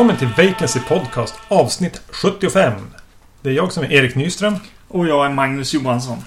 [0.00, 2.72] Välkommen till Vacancy Podcast avsnitt 75.
[3.42, 4.54] Det är jag som är Erik Nyström.
[4.88, 6.18] Och jag är Magnus Johansson.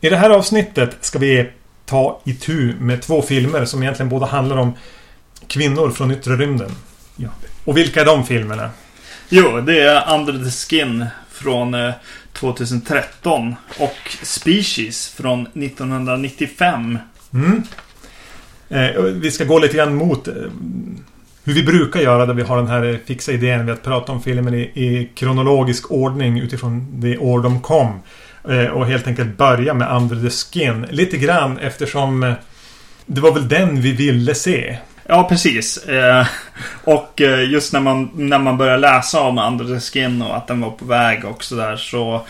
[0.00, 1.50] I det här avsnittet ska vi
[1.86, 4.72] ta itu med två filmer som egentligen båda handlar om
[5.46, 6.70] kvinnor från yttre rymden.
[7.16, 7.28] Ja.
[7.64, 8.70] Och vilka är de filmerna?
[9.28, 11.94] Jo, det är Under the Skin från eh,
[12.32, 16.98] 2013 och Species från 1995.
[17.34, 17.62] Mm.
[18.68, 20.34] Eh, vi ska gå lite grann mot eh,
[21.44, 24.22] hur vi brukar göra där vi har den här fixa idén med att prata om
[24.22, 28.00] filmer i, i kronologisk ordning utifrån det år de kom.
[28.48, 30.86] Eh, och helt enkelt börja med Under the Skin.
[30.90, 32.32] Lite grann eftersom eh,
[33.06, 34.78] det var väl den vi ville se.
[35.06, 35.76] Ja, precis.
[35.78, 36.26] Eh,
[36.84, 40.46] och eh, just när man, när man började läsa om Under the Skin och att
[40.46, 42.26] den var på väg och sådär så,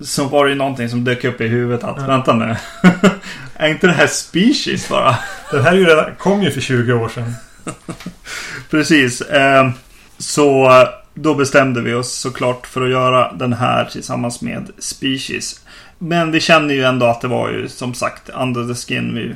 [0.00, 2.06] så var det ju någonting som dök upp i huvudet att Ja.
[2.06, 2.56] vänta nu.
[3.56, 5.16] är inte det här Species bara?
[5.50, 7.34] Den här är ju redan, kom ju för 20 år sedan.
[8.70, 9.20] Precis.
[9.20, 9.70] Eh,
[10.18, 10.70] så
[11.14, 15.60] då bestämde vi oss såklart för att göra den här tillsammans med Species.
[15.98, 19.34] Men vi känner ju ändå att det var ju som sagt Under the Skin vi,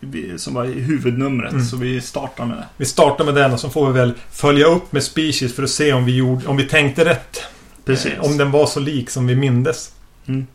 [0.00, 1.52] vi, som var huvudnumret.
[1.52, 1.64] Mm.
[1.64, 2.66] Så vi startar med det.
[2.76, 5.70] Vi startar med den och så får vi väl följa upp med Species för att
[5.70, 7.42] se om vi, gjorde, om vi tänkte rätt.
[7.84, 8.12] Precis.
[8.12, 9.92] Eh, Om den var så lik som vi mindes.
[10.26, 10.46] Mm.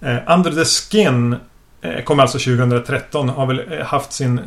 [0.00, 1.36] Eh, Under the Skin
[1.80, 3.28] eh, kom alltså 2013.
[3.28, 4.40] Har väl haft sin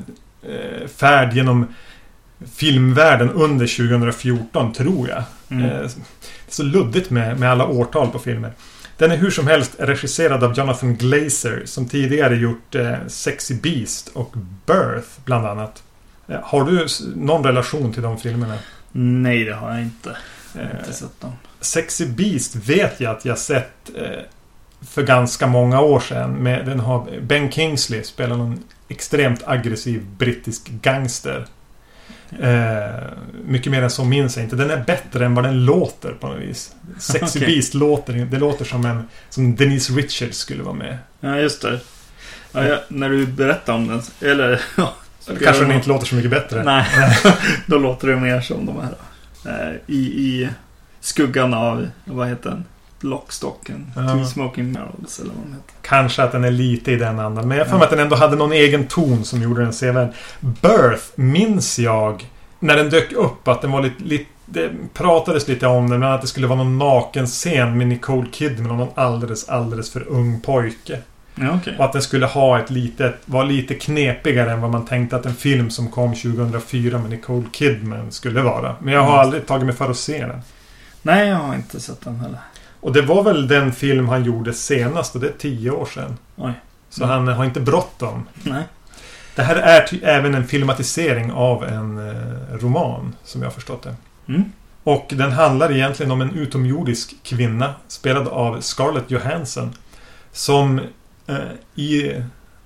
[0.97, 1.67] färd genom
[2.55, 5.23] filmvärlden under 2014, tror jag.
[5.49, 5.65] Mm.
[5.65, 5.91] Eh, det är
[6.47, 8.51] så luddigt med, med alla årtal på filmer.
[8.97, 14.07] Den är hur som helst regisserad av Jonathan Glazer som tidigare gjort eh, Sexy Beast
[14.07, 15.83] och Birth bland annat.
[16.27, 18.57] Eh, har du någon relation till de filmerna?
[18.91, 20.17] Nej, det har jag inte.
[20.53, 21.31] Jag har Eh, inte sett dem.
[21.59, 24.23] Sexy Beast vet jag att jag sett eh,
[24.81, 26.31] för ganska många år sedan.
[26.31, 31.45] Med, den har Ben Kingsley spelar någon extremt aggressiv brittisk gangster.
[32.39, 33.03] Eh,
[33.45, 34.55] mycket mer än så minns jag inte.
[34.55, 36.75] Den är bättre än vad den låter på något vis.
[36.99, 37.53] Sexy Okej.
[37.55, 40.97] Beast låter, det låter som en som Denise Richards skulle vara med.
[41.19, 41.79] Ja, just det.
[42.51, 44.01] Ja, jag, när du berättar om den,
[44.31, 44.61] eller...
[44.77, 44.93] ja,
[45.43, 46.63] Kanske den inte låter så mycket bättre.
[46.63, 46.85] Nej,
[47.65, 48.95] då låter det mer som de här.
[49.69, 50.49] eh, I, I
[50.99, 52.65] skuggan av, vad heter den?
[52.99, 53.91] Lockstocken.
[53.95, 54.01] Ja.
[54.13, 55.73] Two Smoking Barrels eller vad den heter.
[55.81, 57.47] Kanske att den är lite i den andan.
[57.47, 57.83] Men jag har Ja.
[57.83, 60.09] att den ändå hade någon egen ton som gjorde den sevärd.
[60.39, 65.67] Birth minns jag när den dök upp att den var lite, lite det pratades lite
[65.67, 68.89] om den, men att det skulle vara någon naken scen med Nicole Kidman och någon
[68.95, 70.99] alldeles, alldeles för ung pojke.
[71.35, 71.75] Ja, okej.
[71.77, 75.25] Och att den skulle ha ett litet, vara lite knepigare än vad man tänkte att
[75.25, 78.75] en film som kom 2004 med Nicole Kidman skulle vara.
[78.79, 79.19] Men jag har Mm.
[79.19, 80.41] aldrig tagit mig för att se den.
[81.01, 82.39] Nej, jag har inte sett den heller.
[82.87, 86.17] Och det var väl den film han gjorde senast och det är tio år sedan.
[86.35, 86.53] Oj.
[86.89, 87.15] Så Mm.
[87.27, 88.27] han har inte bråttom.
[88.43, 88.63] Nej.
[89.35, 93.95] Det här är även en filmatisering av en eh, roman, som jag har förstått det.
[94.27, 94.43] Mm.
[94.83, 99.73] Och den handlar egentligen om en utomjordisk kvinna, spelad av Scarlett Johansson.
[100.31, 100.79] Som
[101.27, 101.35] eh,
[101.75, 102.21] i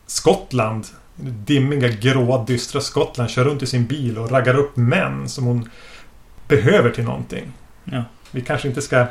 [0.08, 5.44] Skottland, dimmiga, gråa, dystra Skottland, kör runt i sin bil och raggar upp män som
[5.46, 5.70] hon
[6.48, 7.54] behöver till någonting.
[7.84, 8.04] Ja.
[8.32, 9.06] Vi kanske inte ska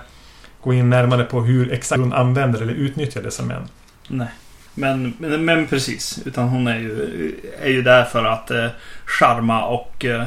[0.62, 3.68] gå in närmare på hur exakt hon använder eller utnyttjar dessa män.
[4.08, 4.28] Nej.
[4.74, 6.22] Men, men, men precis.
[6.26, 8.66] Utan hon är ju, är ju där för att eh,
[9.04, 10.24] charma och eh,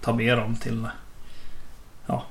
[0.00, 0.86] ta med dem till
[2.06, 2.24] ja,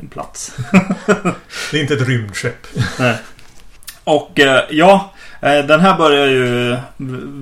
[0.00, 0.56] en plats.
[1.70, 2.66] Det är inte ett rymdskepp.
[4.04, 6.76] Och eh, ja, eh, den här börjar ju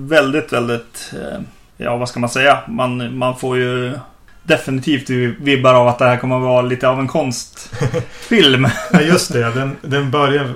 [0.07, 1.13] väldigt, väldigt...
[1.13, 1.39] eh,
[1.79, 2.59] Ja, vad ska man säga?
[2.67, 3.99] Man, man får ju
[4.47, 8.67] definitivt vibbar av att det här kommer att vara lite av en konstfilm.
[8.91, 9.51] Ja, just det.
[9.51, 10.53] Den, den börjar...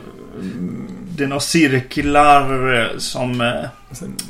[1.18, 3.64] Det är några cirklar som eh,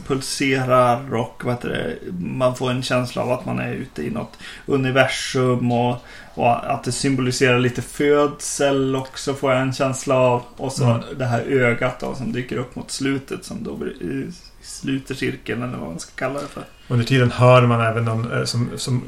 [0.07, 4.09] pulserar och vad heter det, man får en känsla av att man är ute i
[4.09, 5.97] något universum och,
[6.33, 10.41] och att det symboliserar lite födsel också får jag en känsla av.
[10.57, 11.01] Och så Mm.
[11.17, 13.79] det här ögat då som dyker upp mot slutet som då
[14.61, 16.63] sluter cirkeln eller vad man ska kalla det för.
[16.91, 19.03] Under tiden hör man även någon eh, som, som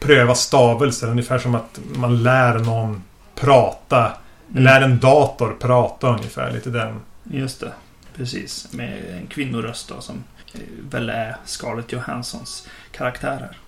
[0.00, 1.10] prövar stavelser.
[1.10, 3.02] Ungefär som att man lär någon
[3.34, 4.12] prata.
[4.50, 4.62] Mm.
[4.62, 6.50] Lär en dator prata ungefär.
[6.52, 7.00] Lite den.
[7.24, 7.72] Just det,
[8.16, 8.72] precis.
[8.72, 10.24] Med en kvinnoröst då som
[10.54, 10.60] eh,
[10.90, 13.58] väl är Scarlett Johanssons karaktärer.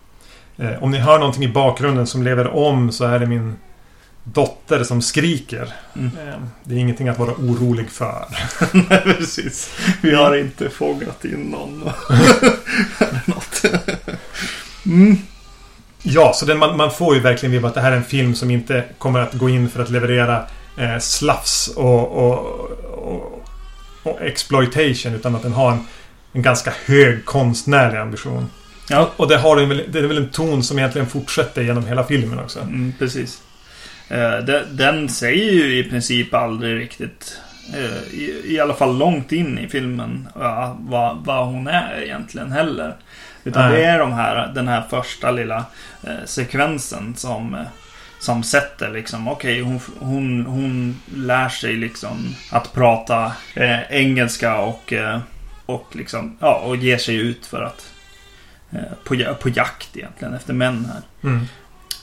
[0.56, 3.56] Eh, om ni hör någonting i bakgrunden som lever om så är det min
[4.24, 5.72] dotter som skriker.
[5.96, 6.06] Mm.
[6.06, 6.34] Eh,
[6.64, 8.24] det är ingenting att vara orolig för.
[8.72, 9.70] Nej, precis.
[10.00, 11.90] Vi har inte fångat in någon.
[12.98, 13.62] Eller något.
[14.86, 15.16] Mm.
[16.02, 18.34] Ja, så den, man, man får ju verkligen vibba att det här är en film
[18.34, 20.46] som inte kommer att gå in för att leverera
[20.78, 22.38] eh, slafs och, och,
[22.92, 23.44] och,
[24.02, 25.14] och exploitation.
[25.14, 25.86] Utan att den har en,
[26.32, 28.50] en ganska hög konstnärlig ambition.
[28.88, 29.10] Ja.
[29.16, 32.38] Och det, har en, det är väl en ton som egentligen fortsätter genom hela filmen
[32.38, 32.60] också.
[32.60, 33.42] Mm, precis.
[34.08, 37.40] Eh, de- Den säger ju i princip aldrig riktigt,
[37.74, 38.14] eh,
[38.44, 40.28] i, alla fall långt in i filmen,
[40.78, 42.96] vad, vad hon är egentligen heller.
[43.44, 43.80] Utan Nej.
[43.80, 45.64] det är de här, den här första lilla
[46.02, 47.56] eh, sekvensen som,
[48.20, 53.32] som sätter liksom, okej hon, hon, hon lär sig liksom att prata
[53.88, 54.92] engelska och,
[55.66, 57.90] och liksom, ja, och ger sig ut för att
[59.04, 61.30] på, på jakt egentligen efter män här.
[61.30, 61.46] Mm.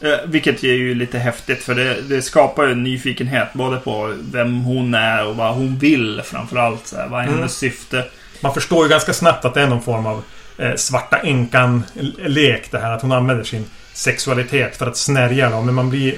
[0.01, 4.13] Eh, vilket är ju lite häftigt för det, det skapar ju en nyfikenhet både på
[4.31, 6.87] vem hon är och vad hon vill framförallt.
[6.87, 7.49] Så här, vad är hennes Mm.
[7.49, 8.05] syfte?
[8.41, 10.23] Man förstår ju ganska snabbt att det är någon form av
[10.57, 12.91] eh, svarta änkan-lek det här.
[12.91, 15.65] Att hon använder sin sexualitet för att snärja dem.
[15.65, 16.15] Men man blir...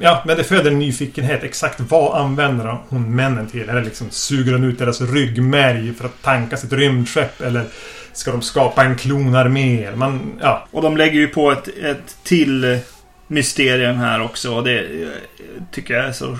[0.00, 1.42] Ja, men det föder en nyfikenhet.
[1.42, 3.66] Exakt vad använder hon männen till?
[3.66, 7.40] Det liksom suger hon ut deras ryggmärg för att tanka sitt rymdskepp?
[7.40, 7.64] Eller
[8.12, 9.90] ska de skapa en klonarmé?
[9.96, 10.66] Man, ja.
[10.70, 12.78] Och de lägger ju på ett, ett till
[13.28, 14.54] mysterium här också.
[14.54, 15.08] Och det eh,
[15.70, 16.38] tycker jag är så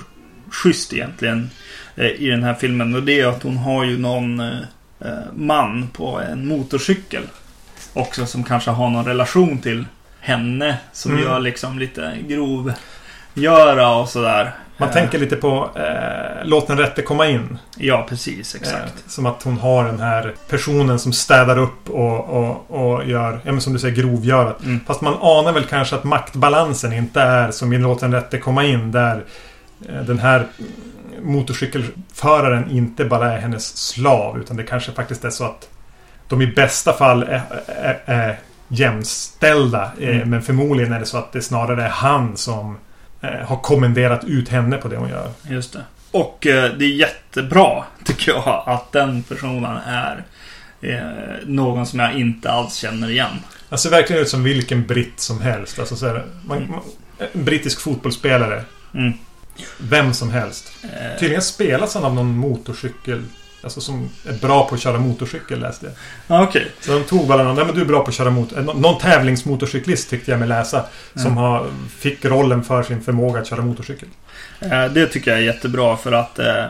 [0.51, 1.49] schysst egentligen
[1.95, 2.95] eh, i den här filmen.
[2.95, 4.57] Och det är att hon har ju någon eh,
[5.35, 7.23] man på en motorcykel.
[7.93, 9.85] Också som kanske har någon relation till
[10.19, 10.77] henne.
[10.93, 11.23] Som Mm.
[11.23, 12.73] gör liksom lite grov
[13.33, 14.51] göra och sådär.
[14.77, 17.57] Man Eh, tänker lite på eh, Låt den rätte komma in.
[17.77, 18.55] Ja, precis.
[18.55, 19.11] Eh, Exakt.
[19.11, 23.51] som att hon har den här personen som städar upp och, och, och gör, ja
[23.51, 24.63] men som du säger, grovgörat.
[24.63, 24.79] Mm.
[24.87, 28.63] Fast man anar väl kanske att maktbalansen inte är som i Låt den rätte komma
[28.63, 28.91] in.
[28.91, 29.23] Där
[29.89, 30.45] eh, den här
[31.21, 34.37] motorcykelföraren inte bara är hennes slav.
[34.39, 35.69] Utan det kanske faktiskt är så att
[36.27, 39.91] de i bästa fall är, är, är jämställda.
[39.99, 40.29] eh, Mm.
[40.29, 42.77] Men förmodligen är det så att det snarare är han som eh,
[43.21, 45.31] har kommenderat ut henne på det hon gör.
[45.49, 45.81] Just det.
[46.11, 50.23] Och eh, det är jättebra, tycker jag, att den personen är
[50.81, 53.31] eh, någon som jag inte alls känner igen.
[53.69, 55.79] Han ser verkligen ut som vilken britt som helst.
[55.79, 56.71] Alltså så här, man, Mm.
[56.71, 56.81] man,
[57.33, 58.63] en brittisk fotbollsspelare.
[58.93, 59.13] Mm.
[59.77, 60.71] Vem som helst.
[60.83, 63.23] Eh, Tydligen spelas han av någon motorcykel...
[63.63, 65.93] Alltså som är bra på att köra motorcykel läste jag.
[66.37, 66.67] ja, Okej.
[66.81, 68.61] Så de tog någon, nej men du är bra på att köra motor...
[68.61, 70.83] Någon, tävlingsmotorcyklist tyckte jag mig läsa.
[71.13, 71.37] Som Mm.
[71.37, 71.65] har,
[71.97, 74.09] fick rollen för sin förmåga att köra motorcykel.
[74.59, 76.63] Eh, det tycker jag är jättebra för att eh,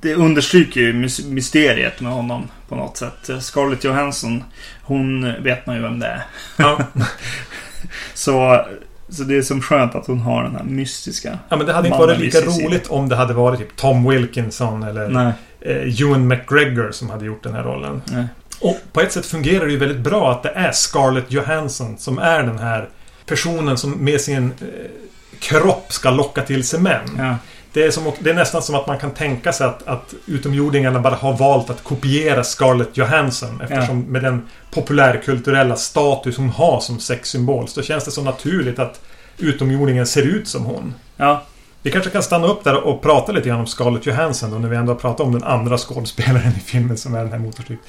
[0.00, 3.28] det understryker ju mys- mysteriet med honom på något sätt.
[3.28, 4.44] Eh, Scarlett Johansson,
[4.82, 6.22] hon vet man ju vem det är.
[6.56, 6.78] Ja,
[8.14, 8.64] Så,
[9.08, 11.38] så det är som skönt att hon har den här mystiska...
[11.48, 14.82] ja men det hade inte varit lika roligt om det hade varit typ Tom Wilkinson
[14.82, 15.32] eller Nej,
[15.64, 18.02] eh, Ewan McGregor som hade gjort den här rollen.
[18.04, 18.26] nej.
[18.60, 22.18] Och på ett sätt fungerar det ju väldigt bra att det är Scarlett Johansson som
[22.18, 22.88] är den här
[23.26, 24.90] personen som med sin eh,
[25.38, 27.16] kropp ska locka till sig män.
[27.18, 27.36] Ja.
[27.72, 31.00] Det, är som, det är nästan som att man kan tänka sig att, att utomjordingarna
[31.00, 37.00] bara har valt att kopiera Scarlett Johansson eftersom med den populärkulturella status hon har som
[37.00, 39.00] sexsymbol så känns det så naturligt att
[39.38, 40.94] utomjordingen ser ut som hon.
[41.16, 41.42] ja.
[41.82, 44.68] Vi kanske kan stanna upp där och prata lite grann om Scarlett Johansson då när
[44.68, 47.80] vi ändå har pratat om den andra skådespelaren i filmen som är den här motorcykeln.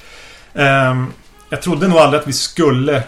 [0.53, 1.13] Ehm,
[1.49, 3.03] jag trodde nog aldrig att vi skulle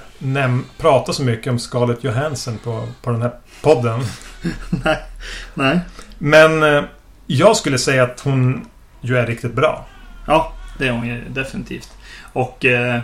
[0.77, 4.01] prata så mycket om Scarlett Johansson på, på den här podden.
[5.53, 5.79] Nej.
[6.17, 6.83] Men eh,
[7.27, 8.67] jag skulle säga att hon
[9.01, 9.85] ju är riktigt bra.
[10.27, 11.89] Ja, det är hon ju definitivt.
[12.33, 12.99] Och eh,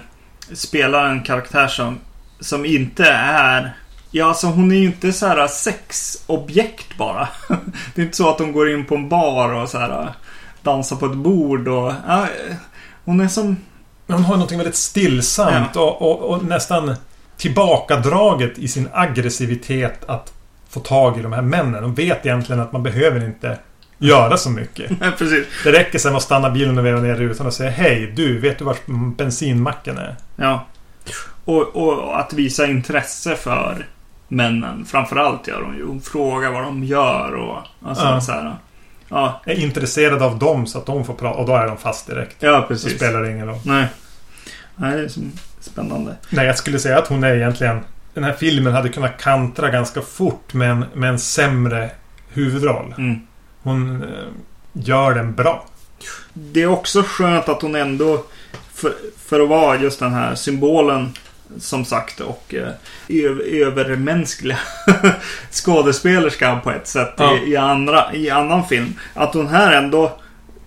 [0.53, 2.00] spelar en karaktär som,
[2.39, 3.73] som inte är...
[4.11, 7.27] Ja, alltså hon är ju inte så här sexobjekt bara.
[7.95, 10.13] det är inte så att hon går in på en bar och så här
[10.61, 11.93] dansar på ett bord och...
[12.07, 12.55] Ja, eh,
[13.05, 13.57] hon är som...
[14.07, 16.95] Men hon har något väldigt stillsamt och, och, och nästan
[17.37, 20.33] tillbakadraget i sin aggressivitet att
[20.69, 21.81] få tag i de här männen.
[21.81, 23.59] De vet egentligen att man behöver inte
[23.97, 24.99] göra så mycket.
[25.17, 25.47] Precis.
[25.63, 28.59] Det räcker sen att stanna bilen och veva ner rutan och säga Hej du, vet
[28.59, 28.77] du var
[29.15, 30.15] bensinmacken är?
[30.35, 30.65] Ja.
[31.45, 33.87] Och, och att visa intresse för
[34.31, 34.85] männen.
[34.85, 35.85] Framförallt gör hon ju.
[35.85, 37.57] Hon frågar vad de gör och...
[37.85, 38.21] Alltså Ja.
[38.21, 38.55] så här.
[39.09, 42.07] Ja, Är intresserad av dem så att de får prata och då är de fast
[42.07, 42.35] direkt.
[42.39, 42.95] ja Så precis.
[42.95, 43.59] spelar det ingen roll.
[43.65, 43.85] Nej.
[44.75, 45.19] Nej, det är så
[45.59, 46.15] spännande.
[46.29, 47.79] Nej, jag skulle säga att hon är egentligen...
[48.13, 51.89] Den här filmen hade kunnat kantra ganska fort med en, med en sämre
[52.29, 52.93] huvudroll.
[52.97, 53.19] Mm.
[53.63, 54.07] Hon eh,
[54.73, 55.65] gör den bra.
[56.33, 58.23] Det är också skönt att hon ändå,
[58.73, 58.93] för,
[59.25, 61.13] för att vara just den här symbolen,
[61.60, 62.72] som sagt, och eh,
[63.10, 64.60] över, övermänskliga
[65.51, 67.38] skådespelerskan på ett sätt Ja.
[67.38, 68.93] i, i, andra, i annan film.
[69.13, 70.20] Att hon här ändå,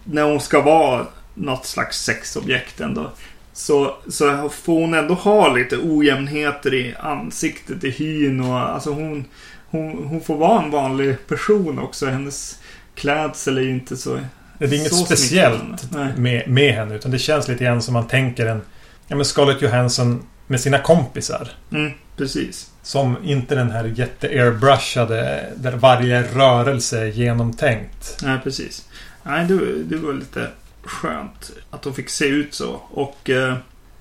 [0.04, 3.10] när hon ska vara något slags sexobjekt ändå,
[3.52, 9.24] så, så får hon ändå ha lite ojämnheter i ansiktet, i hyn och alltså hon,
[9.70, 12.06] hon, hon får vara en vanlig person också.
[12.06, 12.58] Hennes
[12.94, 14.18] klädsel är ju inte så
[14.58, 16.94] Det är inget speciellt med, med henne.
[16.94, 18.62] Utan det känns lite grann som man tänker en...
[19.06, 21.48] Ja men Scarlett Johansson med sina kompisar.
[21.70, 22.70] Mm, precis.
[22.82, 28.18] Som inte den här jätte-airbrushade där varje rörelse är genomtänkt.
[28.22, 28.88] Nej, precis.
[29.22, 30.48] Nej, det, det var lite
[30.82, 32.80] skönt att de fick se ut så.
[32.90, 33.56] Och eh,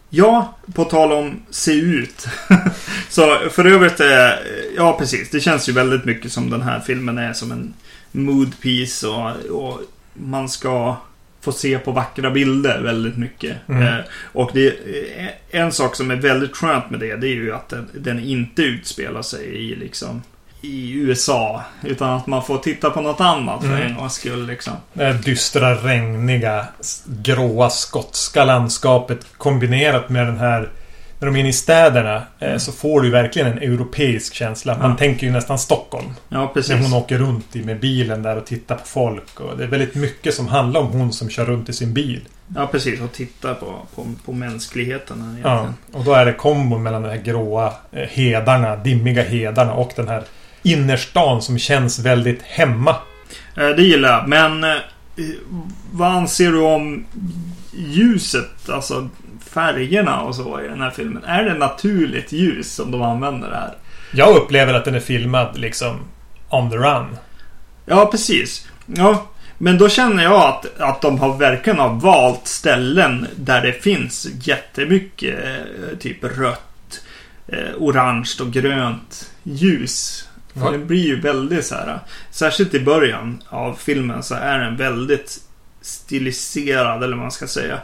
[0.09, 2.27] ja, på tal om se ut.
[3.09, 4.29] så för övrigt, eh,
[4.75, 5.29] ja precis.
[5.29, 7.73] Det känns ju väldigt mycket som den här filmen är som en
[8.11, 9.81] mood piece och, och
[10.13, 10.97] man ska
[11.43, 13.57] få se på vackra bilder väldigt mycket.
[13.69, 13.83] Mm.
[13.83, 13.99] Eh,
[14.33, 17.69] och det, eh, en sak som är väldigt skönt med det, det är ju att
[17.69, 20.21] den, den inte utspelar sig i liksom
[20.61, 21.63] i USA.
[21.83, 23.81] Utan att man får titta på något annat för Mm.
[23.81, 24.73] en gångs skull liksom.
[24.93, 26.65] Det här dystra, regniga,
[27.05, 30.69] gråa skotska landskapet kombinerat med den här...
[31.23, 34.77] När de är inne i städerna eh, så får du verkligen en europeisk känsla.
[34.77, 34.97] Man Ja.
[34.97, 36.05] tänker ju nästan Stockholm.
[36.29, 36.75] Ja, När precis.
[36.81, 39.39] hon åker runt i med bilen där och tittar på folk.
[39.39, 42.21] Och det är väldigt mycket som handlar om hon som kör runt i sin bil.
[42.55, 43.01] Ja, precis.
[43.01, 43.65] Och titta på,
[43.95, 48.75] på, på mänskligheten Ja, och då är det kombon mellan de här gråa eh, hedarna,
[48.75, 50.23] dimmiga hedarna och den här
[50.63, 52.95] innerstan som känns väldigt hemma.
[53.57, 54.27] Eh, Det gillar jag.
[54.29, 54.65] Men
[55.91, 57.05] vad anser du om
[57.73, 58.69] ljuset?
[58.69, 59.09] Alltså
[59.53, 61.23] färgerna och så i den här filmen.
[61.23, 63.73] Är det naturligt ljus som de använder här?
[64.11, 65.99] Jag upplever att den är filmad liksom
[66.49, 67.17] on the run.
[67.85, 68.67] Ja, precis.
[68.85, 73.73] Ja, men då känner jag att, att de har verkligen har valt ställen där det
[73.73, 77.01] finns jättemycket eh, typ rött,
[77.47, 80.27] eh, orange och grönt ljus.
[80.53, 81.99] För det blir ju väldigt så här.
[82.31, 85.39] Särskilt i början av filmen så är den väldigt
[85.81, 87.79] stiliserad, eller vad man ska säga.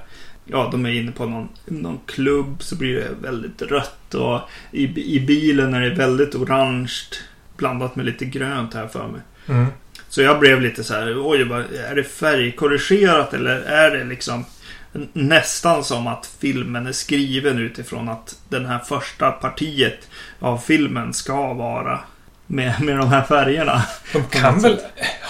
[0.52, 4.40] Ja, de är inne på någon, någon klubb så blir det väldigt rött och
[4.72, 6.94] i, i bilen är det väldigt orange
[7.58, 9.22] blandat med lite grönt här för mig.
[9.48, 9.66] Mm.
[10.10, 11.42] Så jag blev lite så här, oj,
[11.90, 14.46] är det färgkorrigerat eller är det liksom
[15.14, 21.54] nästan som att filmen är skriven utifrån att den här första partiet av filmen ska
[21.54, 22.00] vara
[22.52, 23.82] med, med de här färgerna.
[24.14, 24.80] De kan väl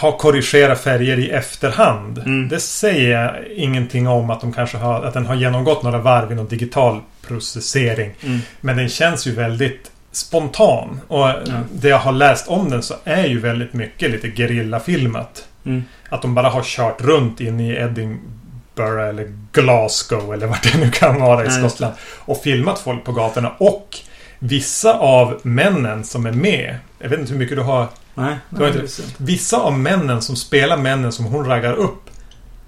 [0.02, 2.18] ha korrigerat färger i efterhand.
[2.18, 2.50] Mm.
[2.50, 6.32] Det säger jag ingenting om att de kanske har, att den har genomgått några varv
[6.32, 8.12] i någon digital processering.
[8.24, 8.40] Mm.
[8.62, 11.02] Men den känns ju väldigt spontan.
[11.08, 11.36] Och Ja.
[11.72, 15.46] det jag har läst om den så är ju väldigt mycket lite gerillafilmat.
[15.66, 15.84] Mm.
[16.10, 20.92] Att de bara har kört runt in i Edinburgh eller Glasgow eller vart det nu
[20.92, 21.52] kan vara i Ja.
[21.52, 21.94] Skottland.
[22.18, 23.52] Och filmat folk på gatorna.
[23.58, 23.98] Och
[24.40, 26.76] vissa av männen som är med.
[27.00, 29.04] Jag vet inte hur mycket du har Nej, Det var inte- just det.
[29.24, 32.10] Vissa av männen som spelar männen som hon raggar upp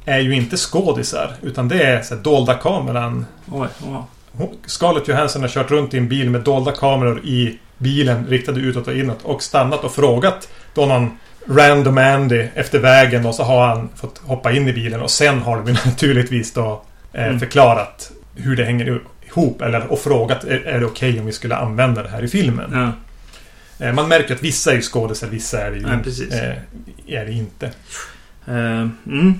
[0.05, 1.33] är ju inte skådisar.
[1.41, 3.25] Utan det är så här, dolda kameran.
[3.51, 3.67] Oj.
[4.31, 8.59] Hon- Scarlett Johansson har kört runt i en bil med dolda kameror i bilen riktade
[8.59, 9.19] utåt och inåt.
[9.23, 11.17] Och stannat och frågat då någon
[11.49, 15.01] random Andy efter vägen och så har han fått hoppa in i bilen.
[15.01, 16.81] Och sen har de naturligtvis då
[17.13, 17.39] eh, Mm.
[17.39, 19.01] förklarat hur det hänger
[19.31, 19.61] ihop.
[19.61, 22.71] Eller, och frågat är, är det okej om vi skulle använda det här i filmen.
[22.73, 22.91] Ja,
[23.79, 26.33] Eh, Man märker att vissa är ju skådisar, vissa är det ju Ja, precis.
[26.33, 26.55] eh,
[27.07, 27.65] är det inte.
[28.47, 29.33] Eh, mm.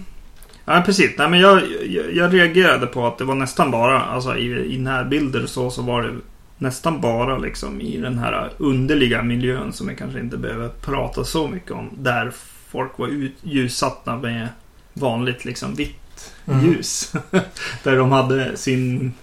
[0.65, 1.12] Ja, precis.
[1.17, 4.77] Nej, men jag, jag, jag reagerade på att det var nästan bara, alltså i, i
[4.77, 6.13] närbilder och så, så var det
[6.57, 11.48] nästan bara liksom i den här underliga miljön som jag kanske inte behöver prata så
[11.48, 11.89] mycket om.
[11.98, 12.31] Där
[12.69, 14.48] folk var ut, ljussatta med
[14.93, 16.00] vanligt liksom vitt
[16.47, 16.65] Mm.
[16.65, 17.13] ljus.
[17.83, 19.13] där de hade sin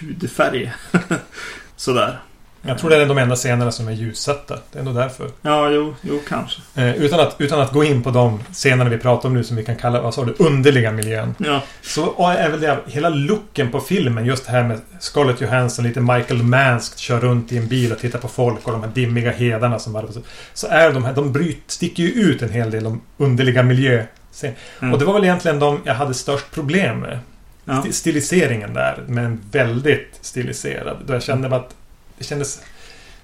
[0.00, 0.72] hudfärg.
[1.76, 2.18] Sådär.
[2.62, 4.58] Jag tror det är de enda scenerna som är ljussatta.
[4.72, 5.30] Det är nog därför.
[5.42, 6.60] Ja, jo, jo kanske.
[6.74, 9.56] Eh, utan, att, utan att gå in på de scenerna vi pratar om nu som
[9.56, 11.34] vi kan kalla, vad sa du, underliga miljön.
[11.38, 15.84] Ja, Så är väl det, hela looken på filmen, just det här med Scarlett Johansson,
[15.84, 18.90] lite Michael Mansk, kör runt i en bil och tittar på folk och de här
[18.90, 20.12] dimmiga hedarna som bara...
[20.12, 20.20] Så,
[20.54, 24.04] så är de här, de bryt, sticker ju ut en hel del, de underliga miljö...
[24.80, 24.92] Mm.
[24.92, 27.18] Och det var väl egentligen de jag hade störst problem med.
[27.64, 27.72] ja.
[27.72, 30.96] Sti- Stiliseringen där, men väldigt stiliserad.
[31.06, 31.74] Då jag kände bara att
[32.18, 32.62] det kändes...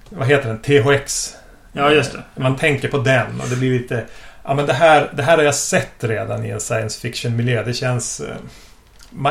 [0.09, 0.59] Vad heter den?
[0.61, 1.35] THX.
[1.73, 2.21] ja just det.
[2.41, 4.05] Man tänker på den och det blir lite...
[4.43, 7.63] Ja men det här, det här har jag sett redan i en science fiction-miljö.
[7.63, 8.19] Det känns...
[8.19, 8.35] Eh,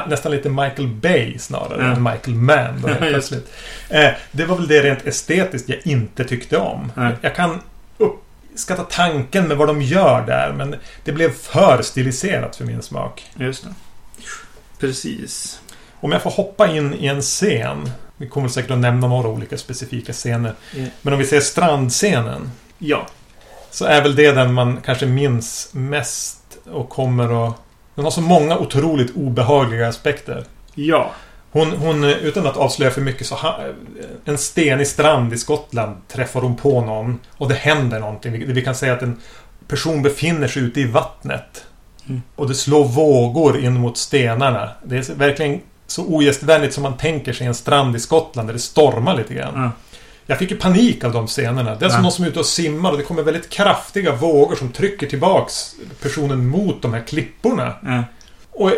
[0.06, 1.92] nästan lite Michael Bay snarare Ja.
[1.92, 2.80] än Michael Mann.
[2.82, 3.52] Då, Ja, plötsligt.
[3.90, 6.92] Eh, det var väl det rent estetiskt jag inte tyckte om.
[6.96, 7.12] Nej.
[7.20, 7.60] Jag kan
[8.54, 13.30] uppskatta tanken med vad de gör där men det blev för stiliserat för min smak.
[13.36, 13.74] Just det.
[14.78, 15.60] Precis.
[16.00, 17.90] Om jag får hoppa in i en scen.
[18.16, 20.54] Vi kommer säkert att nämna några olika specifika scener.
[20.72, 20.84] Ja.
[21.02, 22.50] Men om vi ser strandscenen.
[22.78, 23.06] Ja.
[23.70, 27.54] Så är väl det den man kanske minns mest och kommer att...
[27.94, 30.44] Den har så många otroligt obehagliga aspekter.
[30.74, 31.12] Ja.
[31.54, 33.60] Hon, hon utan att avslöja för mycket, så ha,
[34.24, 38.32] en stenig strand i Skottland träffar hon på någon och det händer någonting.
[38.32, 39.20] Vi, vi kan säga att en
[39.68, 41.64] person befinner sig ute i vattnet.
[42.08, 42.22] Mm.
[42.36, 44.70] Och det slår vågor in mot stenarna.
[44.84, 48.58] Det är verkligen så ogästvänligt som man tänker sig en strand i Skottland där det
[48.58, 49.52] stormar lite grann.
[49.62, 49.70] Ja.
[50.26, 51.74] Jag fick ju panik av de scenerna.
[51.74, 52.02] Det är som Ja.
[52.02, 55.74] någon som är ute och simmar och det kommer väldigt kraftiga vågor som trycker tillbaks
[56.02, 57.74] personen mot de här klipporna.
[58.50, 58.76] Och eh,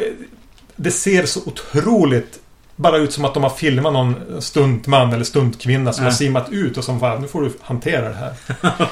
[0.76, 2.38] det ser så otroligt
[2.76, 6.11] bara ut som att de har filmat någon stuntman eller stuntkvinna som Ja.
[6.11, 8.33] har simmat ut och som bara, nu får du hantera det här.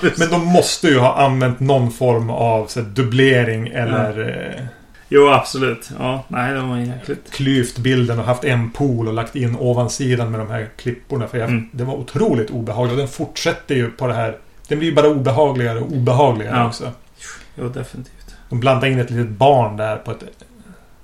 [0.18, 4.66] Men de måste ju ha använt någon form av så här, dubblering eller eh,
[5.08, 5.90] Jo, absolut.
[5.98, 7.32] Ja, nej, det var jäkligt.
[7.32, 11.26] klyvt bilden och haft en pool och lagt in ovansidan med de här klipporna.
[11.28, 11.68] För jag, Mm.
[11.72, 12.92] det var otroligt obehagligt.
[12.92, 14.36] Och den fortsätter ju på det här.
[14.68, 16.66] Den blir ju bara obehagligare och obehagligare Ja.
[16.66, 16.92] också.
[17.54, 18.34] Jo, definitivt.
[18.48, 20.22] De blandar in ett litet barn där på ett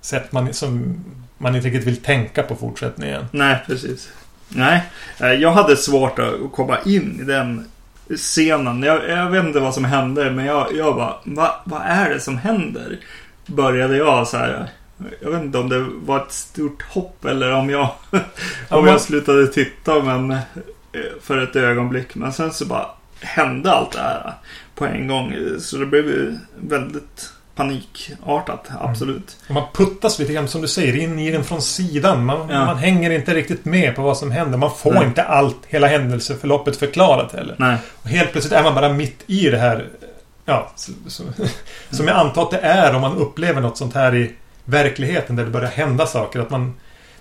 [0.00, 1.04] sätt man, som
[1.40, 3.24] man inte riktigt vill tänka på fortsättningen.
[3.32, 4.08] Nej, precis.
[4.48, 4.82] Nej,
[5.20, 7.64] eh, jag hade svårt att komma in i den
[8.16, 8.82] scenen.
[8.82, 12.20] Jag, jag vet inte vad som hände, men jag, jag bara, Va, vad är det
[12.20, 12.98] som händer?
[13.46, 14.68] Började jag så här.
[15.22, 18.20] Jag vet inte om det var ett stort hopp eller om jag, om
[18.84, 20.38] man- jag slutade titta men, eh,
[21.22, 22.14] för ett ögonblick.
[22.14, 22.86] Men sen så bara
[23.20, 24.32] hände allt det här
[24.74, 25.34] på en gång.
[25.58, 29.36] Så det blev väldigt panikartat, absolut.
[29.48, 32.24] Och man puttas lite grann, som du säger, in i den från sidan.
[32.24, 32.64] Man, Ja.
[32.64, 34.58] man hänger inte riktigt med på vad som händer.
[34.58, 35.04] Man får Nej.
[35.04, 37.54] inte allt, hela händelseförloppet förklarat heller.
[37.58, 39.86] Nej, Och helt plötsligt är man bara mitt i det här.
[40.44, 41.22] Ja, så, så,
[41.90, 44.32] som jag antar att det är om man upplever något sånt här i
[44.64, 46.40] verkligheten där det börjar hända saker.
[46.40, 46.74] Att man,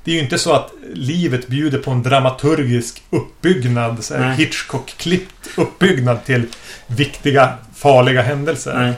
[0.03, 3.97] det är ju inte så att livet bjuder på en dramaturgisk uppbyggnad.
[4.37, 6.47] Hitchcock-klippt uppbyggnad till
[6.87, 8.73] viktiga, farliga händelser.
[8.77, 8.93] nej.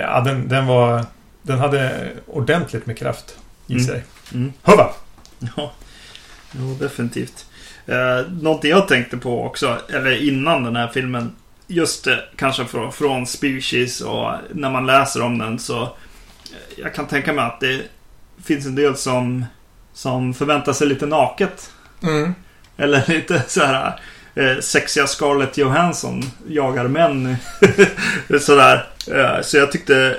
[0.00, 1.04] Ja, den, den var...
[1.42, 3.84] Den hade ordentligt med kraft i Mm.
[3.84, 4.04] sig.
[4.34, 4.52] Mm.
[4.62, 4.88] Hurra!
[5.56, 5.72] Ja,
[6.52, 7.46] jo, definitivt.
[7.86, 11.32] Eh, någonting jag tänkte på också, eller innan den här filmen,
[11.66, 15.88] just det, kanske från, från Species och när man läser om den så eh,
[16.76, 17.82] jag kan tänka mig att det
[18.44, 19.44] finns en del som,
[19.92, 21.70] som förväntar sig lite naket.
[22.02, 22.34] Mm.
[22.76, 24.00] Eller lite så här
[24.36, 27.36] eh, sexiga Scarlett Johansson jagar män.
[28.40, 28.86] Sådär.
[29.14, 30.16] Eh, så jag tyckte,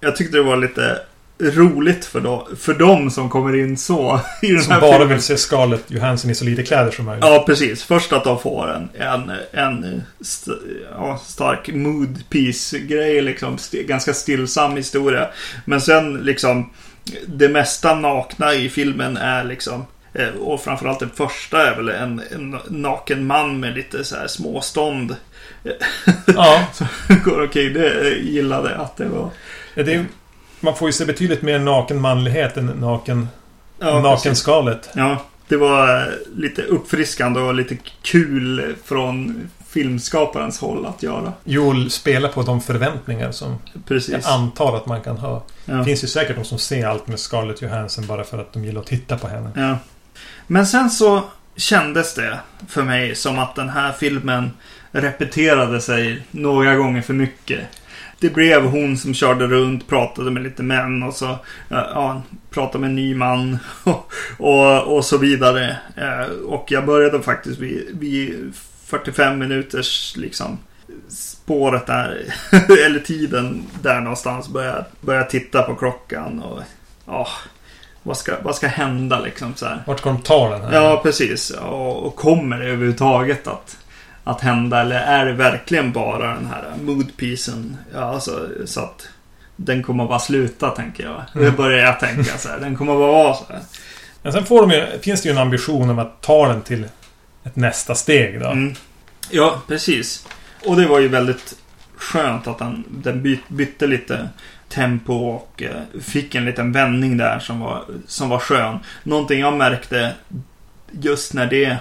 [0.00, 0.98] jag tyckte det var lite
[1.42, 5.08] roligt för, då, för dem som kommer in så i den Som här bara filmen.
[5.08, 7.24] vill se Scarlett Johansson i så lite kläder som möjligt.
[7.24, 7.84] Ja, precis.
[7.84, 10.50] Först att de får en, en, en st
[10.92, 13.54] ja, stark mood piece-grej, liksom.
[13.54, 15.28] St ganska stillsam historia.
[15.64, 16.70] Men sen liksom,
[17.26, 19.86] det mesta nakna i filmen är liksom
[20.40, 25.16] och framförallt den första är väl en, en naken man med lite så här småstånd.
[26.26, 26.66] Ja,
[27.24, 29.30] Går okej, det eh, gillade att det var.
[29.74, 30.04] Ja, Det är,
[30.60, 33.28] man får ju se betydligt mer naken manlighet än naken,
[33.78, 34.38] Ja, naken precis.
[34.38, 34.88] Scarlett.
[34.94, 35.16] Ja,
[35.48, 41.32] det var eh, lite uppfriskande och lite kul från filmskaparens håll att göra.
[41.44, 44.14] Joel spelar på de förväntningar som Precis.
[44.24, 45.42] jag antar att man kan ha.
[45.64, 45.74] Ja.
[45.74, 48.64] Det finns ju säkert de som ser allt med Scarlett Johansson bara för att de
[48.64, 49.50] gillar att titta på henne.
[49.56, 49.76] Ja.
[50.52, 51.22] Men sen så
[51.56, 54.50] kändes det för mig som att den här filmen
[54.92, 57.60] repeterade sig några gånger för mycket.
[58.18, 62.88] Det blev hon som körde runt, pratade med lite män och så ja, pratade med
[62.88, 65.76] en ny man och, och, och så vidare.
[65.96, 68.52] Eh, och jag började faktiskt vid, vid
[68.86, 70.58] 45 minuters liksom
[71.08, 72.34] spåret där,
[72.86, 76.62] eller tiden där någonstans började börja titta på klockan och
[77.06, 77.28] ja,
[78.02, 79.82] vad ska, vad ska hända liksom så här.
[79.86, 80.72] Vart ska de ta den här?
[80.74, 81.50] Ja, precis.
[81.50, 83.76] Och, och kommer det överhuvudtaget att,
[84.24, 84.80] att hända?
[84.80, 87.76] Eller är det verkligen bara den här moodpisen?
[87.94, 89.08] Ja, alltså, så att
[89.56, 91.22] den kommer bara sluta, tänker jag.
[91.32, 91.56] Det Mm.
[91.56, 92.58] börjar jag tänka så här.
[92.60, 93.60] Den kommer bara vara så här.
[94.22, 96.84] Men sen får de ju, finns det ju en ambition om att ta den till
[97.44, 98.46] ett nästa steg då.
[98.46, 98.74] Mm.
[99.30, 100.26] Ja, precis.
[100.66, 101.54] Och det var ju väldigt
[101.96, 104.28] skönt att den, den byt, bytte lite
[104.70, 108.78] tempo och eh, fick en liten vändning där som var, som var skön.
[109.02, 110.14] Någonting jag märkte
[110.90, 111.76] just när det,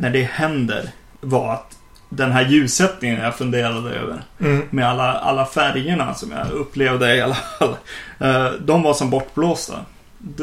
[0.00, 4.62] när det händer var att den här ljussättningen jag funderade över Mm.
[4.70, 7.76] med alla, alla färgerna som jag upplevde i alla fall.
[8.18, 9.74] eh, De var som bortblåsta.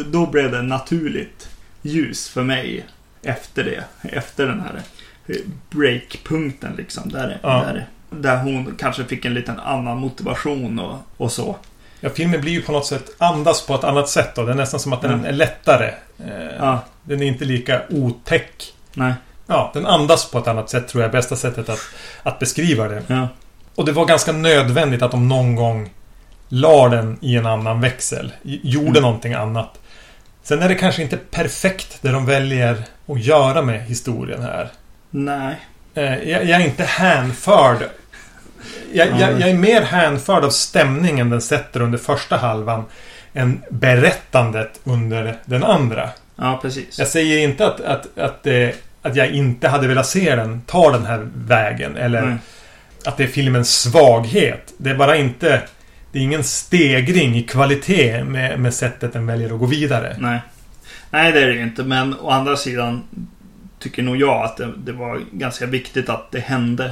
[0.05, 1.49] Då blev det naturligt
[1.81, 2.85] ljus för mig
[3.23, 3.83] efter det.
[4.15, 4.81] Efter den här
[5.27, 5.35] eh,
[5.69, 7.09] breakpunkten liksom.
[7.09, 7.49] Där, Ja.
[7.65, 11.55] där, där hon kanske fick en liten annan motivation och, och så.
[11.99, 14.45] Ja, filmen blir ju på något sätt andas på ett annat sätt då.
[14.45, 15.25] Det är nästan som att den Mm.
[15.25, 15.88] är lättare.
[16.19, 18.73] Eh, Ja, Den är inte lika otäck.
[18.93, 19.13] nej,
[19.47, 21.79] Ja, den andas på ett annat sätt tror jag är bästa sättet att,
[22.23, 23.03] att beskriva det.
[23.07, 23.27] ja,
[23.75, 25.89] Och det var ganska nödvändigt att de någon gång
[26.49, 28.31] la den i en annan växel.
[28.43, 29.01] Gjorde Mm.
[29.01, 29.79] någonting annat.
[30.43, 34.69] Sen är det kanske inte perfekt det de väljer att göra med historien här.
[35.09, 35.55] nej.
[35.93, 37.77] Eh, Jag, jag är inte hänförd.
[38.93, 42.86] Jag, jag, jag är mer hänförd av stämningen den sätter under första halvan
[43.34, 46.10] än berättandet under den andra.
[46.36, 47.00] Ja, precis.
[47.00, 48.69] Jag säger inte att, att, att, eh,
[49.02, 51.98] att jag inte hade velat se den ta den här vägen.
[51.98, 52.38] Eller Mm.
[53.06, 54.74] att det är filmens svaghet.
[54.78, 55.62] Det är bara inte...
[56.12, 60.15] Det är ingen stegring i kvalitet med, med sättet den väljer att gå vidare.
[60.19, 60.39] Nej.
[61.12, 61.84] Nej, det är det ju inte.
[61.84, 63.04] Men å andra sidan
[63.80, 66.91] tycker nog jag att det, det var ganska viktigt att det hände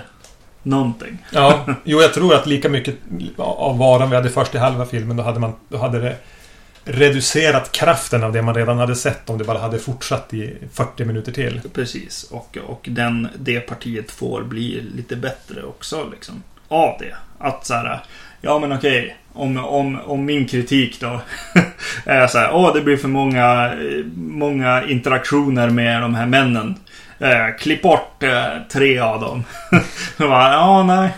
[0.67, 1.17] någonting.
[1.31, 2.95] Ja, jo jag tror att lika mycket
[3.37, 5.53] av varan vi hade först i halva filmen, då hade man...
[5.69, 6.15] Då hade det
[6.87, 11.05] reducerat kraften av det man redan hade sett om det bara hade fortsatt i 40
[11.05, 11.61] minuter till.
[11.73, 12.23] Precis.
[12.23, 16.43] Och, och den, det partiet får bli lite bättre också liksom.
[16.67, 17.15] Av det.
[17.37, 17.99] Att så här.
[18.41, 19.17] Ja men okej.
[19.33, 21.21] Om, om, om min kritik då
[22.05, 22.51] är så här.
[22.53, 23.73] Åh det blir för många,
[24.15, 26.75] många interaktioner med de här männen.
[27.19, 29.43] Eh, klipp bort eh, tre av dem.
[30.17, 31.09] Bara, ja nej.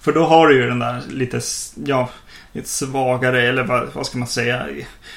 [0.00, 1.40] För då har du ju den där lite,
[1.84, 2.08] ja,
[2.52, 4.66] lite svagare eller vad, vad ska man säga?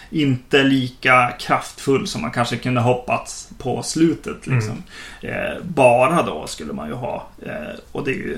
[0.09, 4.47] Inte lika kraftfull som man kanske kunde hoppats på slutet.
[4.47, 4.83] Liksom.
[5.21, 7.27] Eh, bara då skulle man ju ha.
[7.45, 8.37] Eh, och det, är ju,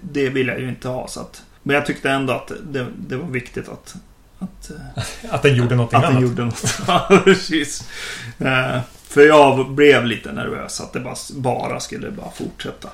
[0.00, 1.08] det vill jag ju inte ha.
[1.08, 3.94] Så att, men jag tyckte ändå att det, det var viktigt att,
[4.38, 6.22] att, eh, Att den gjorde någonting att den annat.
[6.22, 6.80] gjorde något.
[7.24, 7.88] Precis.
[8.38, 8.78] Eh,
[9.12, 12.88] för jag blev lite nervös att det bara, bara skulle bara fortsätta.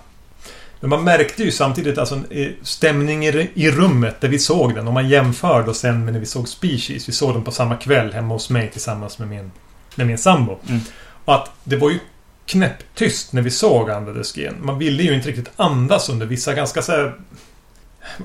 [0.81, 4.89] Men man märkte ju samtidigt alltså eh, stämning i, rummet där vi såg den.
[4.89, 7.09] Om man jämför då sen med när vi såg Species.
[7.09, 9.51] Vi såg den på samma kväll hemma hos mig tillsammans med min,
[9.95, 10.59] med min sambo.
[10.69, 10.81] Mm.
[11.25, 11.99] Och att det var ju
[12.47, 14.55] knäpptyst när vi såg Under Skin.
[14.61, 17.15] Man ville ju inte riktigt andas under vissa ganska så här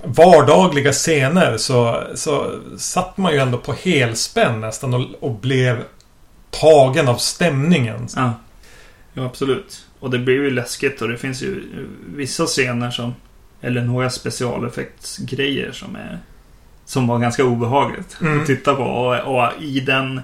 [0.04, 5.84] vardagliga scener så, så satt man ju ändå på helspänn nästan och, och blev
[6.62, 8.08] tagen av stämningen.
[8.16, 8.34] Ja.
[9.14, 9.86] ja, absolut.
[10.00, 13.16] Och det blir ju läskigt och det finns ju eh, vissa scener som...
[13.62, 16.20] Eller några specialeffektsgrejer som är...
[16.86, 18.40] Som var ganska obehagligt Mm.
[18.42, 18.84] att titta på.
[18.84, 20.22] Och, och i den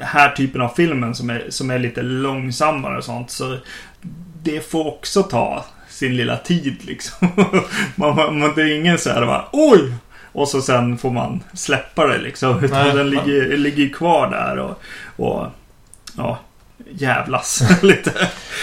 [0.00, 3.58] här typen av filmen som är, som är lite långsammare och sånt så...
[4.42, 7.28] Det får också ta sin lilla tid liksom.
[7.94, 9.94] man, man, man, det är ingen så här bara Oj!
[10.34, 12.64] Och så sen får man släppa det liksom.
[12.64, 14.80] Utan Nej, den ligger, ligger kvar där och...
[15.26, 15.46] och
[16.16, 16.38] ja,
[16.90, 18.12] jävlas lite.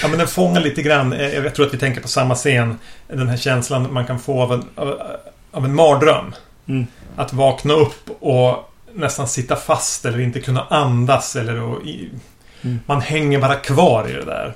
[0.01, 1.13] Ja men den fångar lite grann.
[1.13, 2.79] eh, Jag tror att vi tänker på samma scen.
[3.07, 5.01] Den här känslan man kan få av en, av,
[5.51, 6.33] av en mardröm.
[6.67, 6.87] Mm.
[7.15, 11.81] Att vakna upp och nästan sitta fast eller inte kunna andas eller och
[12.63, 12.79] Mm.
[12.85, 14.53] Man hänger bara kvar i det där.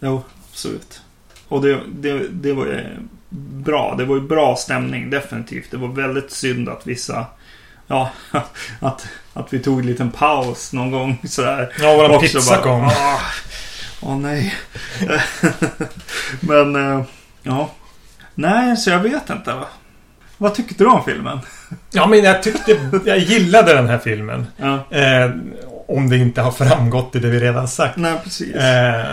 [0.00, 1.00] Jo, absolut.
[1.48, 2.66] Och det, det, det var
[3.38, 3.94] bra.
[3.98, 5.70] Det var ju bra stämning, definitivt.
[5.70, 7.26] Det var väldigt synd att vissa...
[7.86, 8.10] Ja,
[8.80, 11.72] att, att vi tog en liten paus någon gång sådär.
[11.80, 12.84] Ja, våran pizza bara, kom.
[12.84, 13.20] Åh,
[14.02, 14.54] åh nej.
[16.40, 17.04] Men, eh,
[17.42, 17.70] ja.
[18.34, 19.52] Nej, så jag vet inte.
[19.54, 19.66] Va?
[20.38, 21.38] Vad tyckte du om filmen?
[21.92, 22.90] Ja men jag tyckte...
[23.04, 24.46] Jag gillade den här filmen.
[24.56, 25.30] Ja, Eh,
[25.88, 27.96] om det inte har framgått i det vi redan sagt.
[27.96, 28.54] nej precis.
[28.54, 29.04] Eh,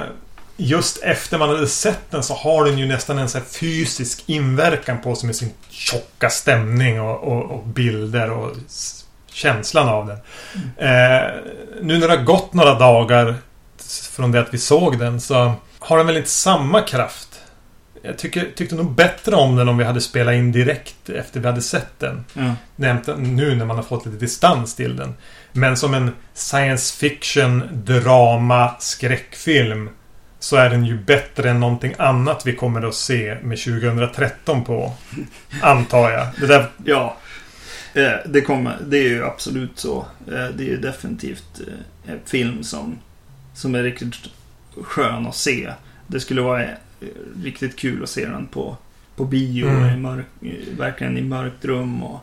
[0.57, 5.01] just efter man hade sett den så har den ju nästan en så fysisk inverkan
[5.01, 8.55] på sig med sin tjocka stämning och, och, och bilder och
[9.31, 10.17] känslan av den.
[10.77, 11.29] Eh,
[11.81, 13.35] nu när det har gått några dagar
[14.11, 17.41] från det att vi såg den så har den väl inte samma kraft.
[18.01, 21.47] Jag tycker, tyckte nog bättre om den om vi hade spelat in direkt efter vi
[21.47, 22.25] hade sett den.
[22.75, 25.13] Nämnt nu när man har fått lite distans till den.
[25.51, 29.89] Men som en science fiction, drama, skräckfilm
[30.39, 34.93] så är den ju bättre än någonting annat vi kommer att se med 2013 på.
[35.61, 36.27] Antar jag.
[36.39, 36.65] Det där...
[36.85, 37.17] Ja.
[37.93, 40.05] Eh, Det, kommer, det är ju absolut så.
[40.27, 42.97] Eh, Det är ju definitivt eh, en film som,
[43.53, 44.15] som är riktigt
[44.81, 45.71] skön att se.
[46.07, 46.65] Det skulle vara
[47.43, 48.77] riktigt kul att se den på,
[49.15, 49.67] på bio.
[49.67, 49.93] Mm.
[49.93, 50.25] I mörk,
[50.77, 52.03] verkligen i mörkt rum.
[52.03, 52.19] Och,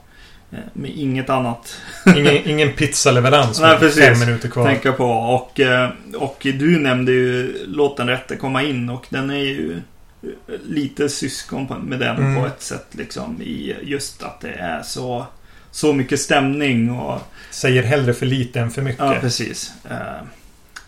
[0.73, 1.81] med inget annat
[2.17, 4.05] Ingen, ingen pizzaleverans Nej, med precis.
[4.05, 4.67] fem minuter kvar.
[4.67, 5.05] tänka på.
[5.11, 8.91] Och, eh, och du nämnde ju Låt den rätte komma in.
[8.91, 9.77] Och den är ju
[10.23, 10.29] eh,
[10.67, 12.41] lite syskon med den Mm.
[12.41, 12.87] på ett sätt.
[12.91, 15.27] Liksom, I just att det är så,
[15.71, 16.91] så mycket stämning.
[16.91, 19.01] och Säger hellre för lite än för mycket.
[19.05, 19.73] Ja, precis.
[19.91, 19.97] Eh,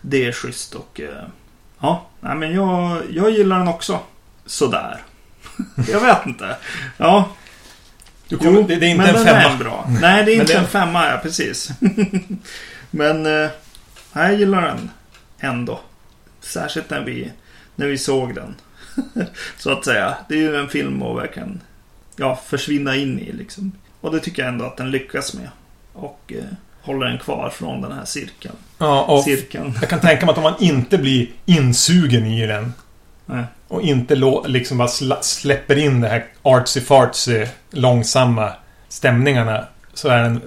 [0.01, 1.01] Det är schysst och...
[1.01, 1.23] eh,
[1.79, 3.99] Ja, nej, men jag, jag gillar den också.
[4.45, 5.01] Sådär.
[5.91, 6.55] Jag vet inte.
[6.97, 7.29] Ja,
[8.35, 9.53] kommer, det, det är inte men en den femma.
[9.53, 9.89] är bra.
[10.01, 11.69] Nej, det är inte det- en femma, ja, precis.
[12.91, 13.49] men eh,
[14.13, 14.89] jag gillar den
[15.39, 15.79] ändå.
[16.41, 17.31] Särskilt när vi,
[17.75, 18.55] när vi såg den.
[19.57, 20.17] Så att säga.
[20.29, 21.61] Det är ju en film att verkligen
[22.15, 23.71] ja, försvinna in i liksom.
[24.01, 25.49] Och det tycker jag ändå att den lyckas med.
[25.93, 26.43] Och eh,
[26.81, 28.55] håller den kvar från den här cirkeln.
[28.77, 29.73] Ja, och cirkeln.
[29.81, 32.73] jag kan tänka mig att om man inte blir insugen i den
[33.29, 33.43] Nej.
[33.67, 34.87] och inte liksom bara
[35.21, 38.51] släpper in det här artsy-fartsy långsamma
[38.89, 40.41] stämningarna så är den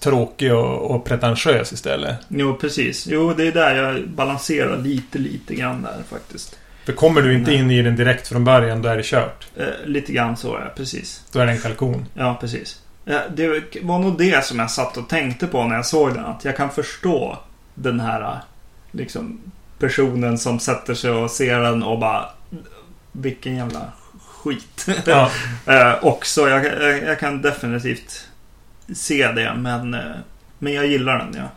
[0.00, 2.16] tråkig och, och pretentiös istället.
[2.28, 3.06] Jo, precis.
[3.06, 6.58] Jo, det är där jag balanserar lite, lite grann där faktiskt.
[6.84, 7.60] För kommer du inte Nej.
[7.60, 9.46] in i den direkt från början, då är det kört.
[9.56, 11.24] Eh, lite grann så det, precis.
[11.32, 12.06] Då är det en kalkon.
[12.14, 12.80] Ja, precis.
[13.04, 13.48] Ja, det
[13.82, 16.24] var nog det som jag satt och tänkte på när jag såg den.
[16.24, 17.38] Att jag kan förstå
[17.74, 18.38] den här
[18.92, 19.40] liksom,
[19.84, 22.28] personen som sätter sig och ser den och bara
[23.12, 23.92] Vilken jävla
[24.26, 24.86] skit.
[25.06, 25.30] Ja.
[25.66, 26.64] eh, också, jag,
[27.02, 28.28] jag, kan definitivt
[28.94, 29.54] se det.
[29.56, 30.00] Men, eh,
[30.58, 31.48] men jag gillar den, ja.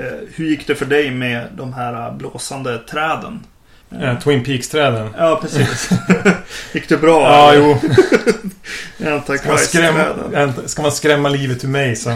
[0.00, 3.40] Eh, hur gick det för dig med de här blåsande träden?
[4.00, 5.14] Eh, Eh, Twin Peaks-träden.
[5.18, 5.90] Ja, precis.
[6.72, 7.22] gick det bra?
[7.22, 7.62] Ja, eller?
[7.68, 7.78] jo.
[8.96, 10.12] Ska man, Antichrist-träden.
[10.30, 12.10] skrämma, ska man skrämma livet ur mig så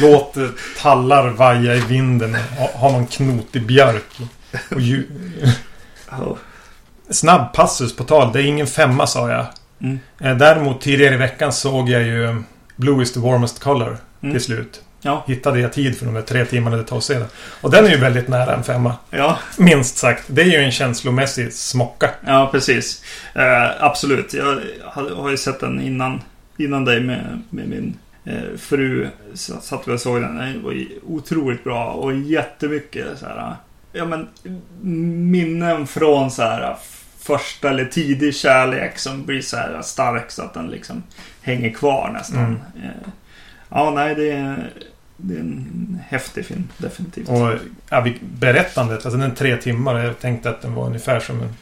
[0.00, 0.46] låt eh,
[0.82, 2.34] tallar vaja i vinden.
[2.58, 4.18] Ha, ha någon knotig björk.
[4.70, 5.06] Och ju,
[6.10, 6.36] Ja.
[7.10, 8.32] snabb passus på tal.
[8.32, 9.46] Det är ingen femma sa jag.
[9.80, 9.98] Mm.
[10.20, 12.42] Eh, Däremot tidigare i veckan såg jag ju
[12.76, 14.34] Blue is the warmest color Mm.
[14.34, 14.80] till slut.
[15.02, 15.24] Ja.
[15.26, 17.28] Hittade jag tid för de där tre timmarna det tar att se den.
[17.60, 18.94] Och den är ju väldigt nära en femma.
[19.10, 20.24] Ja, Minst sagt.
[20.26, 22.10] Det är ju en känslomässig smocka.
[22.26, 23.04] ja precis.
[23.34, 24.34] Eh, absolut.
[24.34, 26.22] Jag har, ju sett den innan,
[26.56, 29.08] innan dig med, med min eh, fru.
[29.34, 30.36] Satt vi och såg den.
[30.36, 30.74] Den var
[31.06, 33.56] otroligt bra och jättemycket så här.
[33.92, 34.28] Ja men
[35.30, 36.76] minnen från så här
[37.20, 41.02] första eller tidig kärlek som blir så här stark så att den liksom
[41.42, 42.44] hänger kvar nästan.
[42.44, 42.60] Mm.
[42.82, 43.08] Eh,
[43.70, 44.70] ja, nej det är,
[45.16, 46.68] det är en häftig film.
[46.78, 47.28] Definitivt.
[47.28, 47.52] Och
[47.90, 49.98] ja, berättandet, alltså den är tre timmar.
[50.04, 51.54] Jag tänkte att den var ungefär som en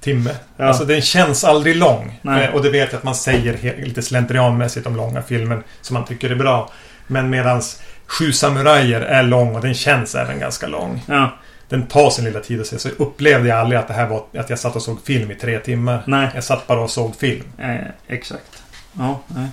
[0.00, 0.30] timme.
[0.56, 0.64] Ja.
[0.64, 2.18] Alltså den känns aldrig lång.
[2.22, 2.44] Nej.
[2.44, 6.04] Eh, Och det vet jag att man säger lite slentrianmässigt om långa filmer som man
[6.04, 6.70] tycker är bra.
[7.06, 11.02] Men medans Sju samurajer är lång och den känns även ganska lång.
[11.08, 11.30] Ja,
[11.68, 12.78] Den tar sin lilla tid att se.
[12.78, 15.34] Så upplevde jag aldrig att det här var att jag satt och såg film i
[15.34, 16.02] tre timmar.
[16.06, 16.28] nej.
[16.34, 17.44] Jag satt bara och såg film.
[17.58, 18.62] Eh, exakt.
[18.92, 19.48] Ja, nej.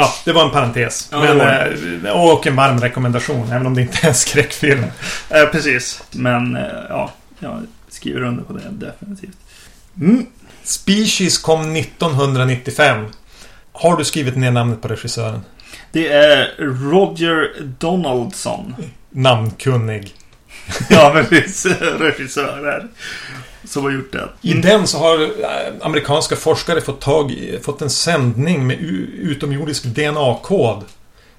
[0.00, 1.08] Ja, det var en parentes.
[1.12, 1.40] Ja, Men,
[2.06, 4.84] eh, och en varm rekommendation, även om det inte är en skräckfilm.
[5.30, 6.02] Eh, precis.
[6.10, 9.36] Men eh, ja, jag skriver under på det definitivt.
[10.00, 10.26] Mm.
[10.62, 13.06] Species kom 1995.
[13.72, 15.40] Har du skrivit ner namnet på regissören?
[15.92, 16.54] Det är
[16.90, 18.74] Roger Donaldson.
[19.10, 20.14] Namnkunnig.
[20.90, 21.66] Ja, precis.
[21.80, 22.88] Regissör där.
[23.68, 24.28] Som har gjort det.
[24.42, 28.76] I den så har eh, amerikanska forskare fått, tag i, fått en sändning med
[29.18, 30.84] utomjordisk DNA-kod.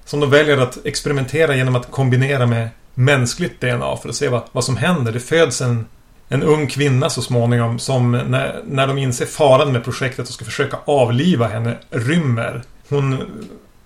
[0.04, 4.42] Som de väljer att experimentera genom att kombinera med mänskligt DNA för att se vad,
[4.52, 5.12] vad som händer.
[5.12, 5.86] Det föds en,
[6.28, 10.44] en ung kvinna så småningom som när, när de inser faran med projektet och ska
[10.44, 12.62] försöka avliva henne rymmer.
[12.88, 13.18] Hon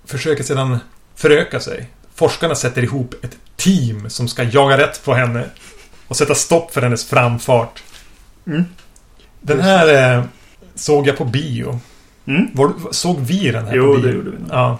[0.06, 0.78] försöker sedan
[1.14, 1.88] föröka sig.
[2.14, 5.44] Forskarna sätter ihop ett team som ska jaga rätt på henne
[6.08, 7.82] och sätta stopp för hennes framfart.
[8.46, 8.64] Mm.
[9.40, 10.24] Den här eh,
[10.74, 11.80] såg jag på bio.
[12.26, 12.48] Mm.
[12.54, 14.08] Var, såg vi den här Jo, på bio?
[14.08, 14.48] det gjorde vi nog.
[14.52, 14.78] Ja.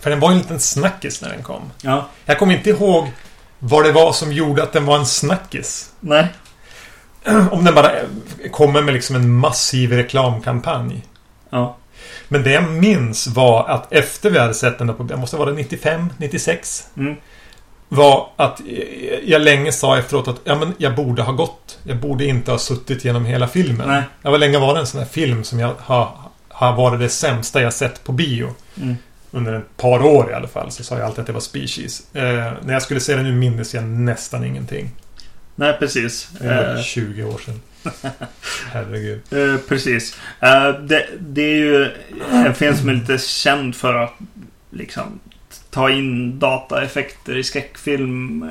[0.00, 1.62] För den var ju en liten snackis när den kom.
[1.82, 2.08] Ja.
[2.24, 3.08] Jag kommer inte ihåg
[3.58, 5.92] vad det var som gjorde att den var en snackis.
[6.00, 6.28] Nej.
[7.50, 8.04] Om den bara eh,
[8.52, 11.04] kommer med liksom en massiv reklamkampanj.
[11.50, 11.76] Ja.
[12.28, 15.36] Men det jag minns var att efter vi hade sett den, då på, det måste
[15.36, 16.86] vara 95, 96.
[16.96, 17.16] Mm.
[17.92, 18.60] Var att
[19.24, 21.78] jag länge sa efteråt att ja, men jag borde ha gått.
[21.82, 23.88] Jag borde inte ha suttit genom hela filmen.
[23.88, 24.02] Nej.
[24.22, 27.62] Jag var länge varit en sån här film som jag har, har varit det sämsta
[27.62, 28.54] jag sett på bio.
[28.76, 28.96] Mm.
[29.30, 32.02] Under ett par år i alla fall så sa jag alltid att det var Species.
[32.14, 34.90] Eh, när jag skulle se den nu minns jag nästan ingenting.
[35.54, 36.28] Nej, precis.
[36.40, 37.60] Det var Eh, 20 år sedan.
[38.72, 39.20] Herregud.
[39.30, 40.16] Eh, precis.
[40.40, 41.90] Eh, det, det är ju
[42.30, 44.14] en film som är lite känd för att
[44.70, 45.20] liksom
[45.70, 48.42] ta in dataeffekter i skräckfilm.
[48.42, 48.48] eh,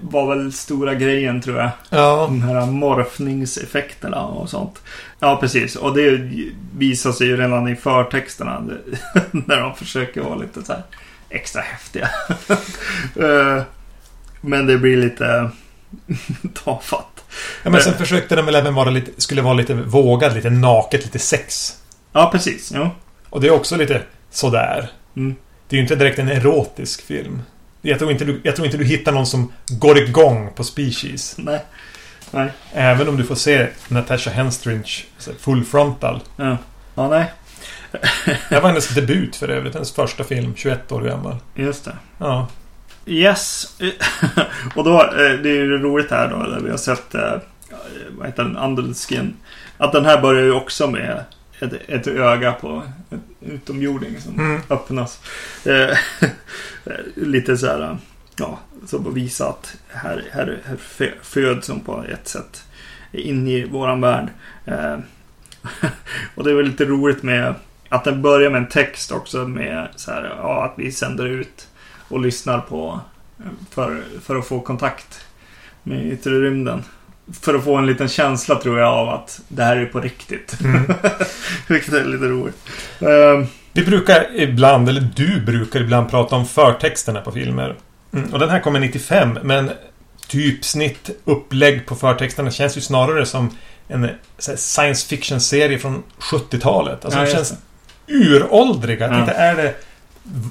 [0.00, 1.70] Var väl stora grejen tror jag.
[1.90, 2.24] Ja.
[2.28, 4.82] De här morfningseffekterna och sånt.
[5.20, 5.76] Ja, precis.
[5.76, 6.30] Och det
[6.76, 8.60] visar sig ju redan i förtexterna.
[9.30, 10.82] När de försöker vara lite så här
[11.30, 12.08] extra häftiga.
[13.16, 13.62] Eh,
[14.40, 15.50] Men det blir lite
[16.64, 17.24] tafatt.
[17.62, 21.04] ja men sen försökte den väl även vara lite, skulle vara lite vågad, lite naket,
[21.04, 21.76] lite sex.
[22.12, 22.72] Ja, precis.
[22.76, 22.88] Jo.
[23.30, 24.90] Och det är också lite sådär.
[25.16, 25.34] Mm.
[25.72, 27.42] Det är ju inte direkt en erotisk film.
[27.82, 31.34] Jag tror, inte du, jag tror inte du hittar någon som går igång på Species.
[31.38, 31.64] Nej.
[32.30, 32.50] Nej.
[32.72, 34.50] Även om du får se Natasha här
[35.38, 36.20] full frontal.
[36.36, 36.56] Ja.
[36.94, 37.32] Ja, nej.
[38.48, 39.74] Det var hennes debut för övrigt.
[39.74, 40.54] Hennes första film.
[40.56, 41.36] 21 år gammal.
[41.54, 41.96] Just det.
[42.18, 42.48] Ja.
[43.06, 43.76] Yes.
[44.76, 47.34] och då, eh, det är ju roligt här då, där vi har sett, eh,
[48.10, 49.36] vad heter den, Andelskin.
[49.78, 51.24] Att den här börjar ju också med
[51.60, 52.82] ett, ett öga på
[53.46, 54.60] utomjording som Mm.
[54.68, 55.20] öppnas.
[55.64, 55.98] Eh,
[57.14, 57.96] lite så här,
[58.36, 62.64] ja, som att visa att här, här, här fö- föds hon på ett sätt
[63.12, 64.28] in i våran värld.
[64.64, 64.98] Eh,
[66.34, 67.54] och det är väl lite roligt med
[67.88, 71.68] att den börjar med en text också med så här, ja, att vi sänder ut
[72.08, 73.00] och lyssnar på
[73.70, 75.20] för, för att få kontakt
[75.82, 76.82] med yttre rymden.
[77.40, 80.60] För att få en liten känsla tror jag av att det här är på riktigt.
[80.60, 80.94] Mm.
[81.66, 82.56] Vilket är lite roligt.
[83.02, 87.76] Uh, Vi brukar ibland, eller du brukar ibland prata om förtexterna på filmer.
[88.12, 88.32] Mm.
[88.32, 89.70] Och den här kommer 95, men
[90.28, 93.50] typsnitt upplägg på förtexterna känns ju snarare som
[93.88, 97.04] en science fiction-serie från 70-talet.
[97.04, 97.54] Alltså Ja, de känns
[98.06, 99.06] uråldriga.
[99.06, 99.20] Ja.
[99.20, 99.74] Inte är det...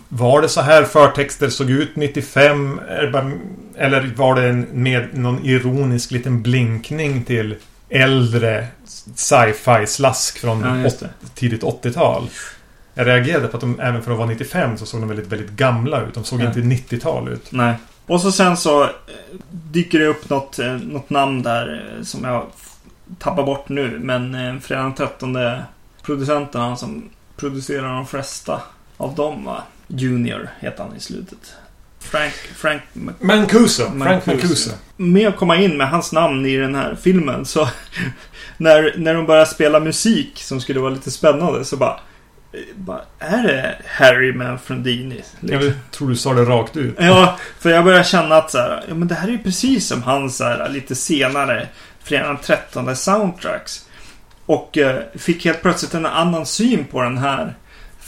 [0.09, 2.79] Var det så här förtexter såg ut 95?
[2.87, 3.31] Är det bara,
[3.77, 7.55] eller var det en, med någon ironisk liten blinkning till
[7.89, 8.67] äldre
[9.15, 12.29] sci-fi slask från Ja, tidigt 80-tal?
[12.93, 15.49] Jag reagerade på att de även för att vara 95 så såg de väldigt, väldigt
[15.51, 16.13] gamla ut.
[16.13, 16.45] De såg Ja.
[16.47, 17.51] inte 90-tal ut.
[17.51, 17.75] nej.
[18.05, 18.89] Och så sen så eh,
[19.51, 22.45] dyker det upp något, eh, något namn där eh, som jag
[23.19, 23.99] tappar bort nu.
[24.03, 25.37] Men fredag den 13
[26.01, 28.61] producenten, han som producerar de flesta
[29.01, 29.63] av dem va?
[29.87, 31.55] Junior heter han i slutet.
[31.99, 32.81] Frank, Frank
[33.19, 33.85] Mancuso!
[33.85, 34.71] Frank Mancuso.
[34.97, 37.69] Med att komma in med hans namn i den här filmen så
[38.57, 41.99] när, när de började spela musik som skulle vara lite spännande så bara,
[42.53, 45.15] eh, bara är det Harry Manfredini?
[45.15, 45.61] Liksom.
[45.61, 46.95] Jag tror du sa det rakt ut.
[46.99, 49.87] Ja, för jag börjar känna att så här, ja men det här är ju precis
[49.87, 51.67] som hans så här, lite senare
[52.03, 53.85] Fredag den 13 soundtracks.
[54.45, 57.55] Och eh, fick helt plötsligt en annan syn på den här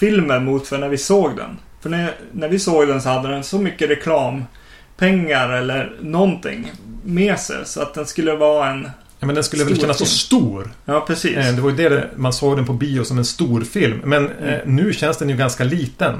[0.07, 1.57] filmen mot för när vi såg den.
[1.81, 6.71] För när, när vi såg den så hade den så mycket reklampengar eller någonting
[7.03, 8.89] med sig så att den skulle vara en...
[9.19, 10.09] Ja, men den skulle väl kännas så film.
[10.15, 10.71] stor.
[10.85, 11.37] Ja, precis.
[11.37, 14.01] Eh, Det var ju det det- man såg den på bio som en stor film.
[14.03, 14.75] Men eh, Mm.
[14.75, 16.19] nu känns den ju ganska liten.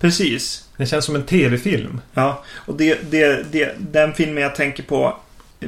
[0.00, 0.64] Precis.
[0.76, 2.00] Den känns som en TV-film.
[2.14, 5.16] Ja, och det, det, det, den filmen jag tänker på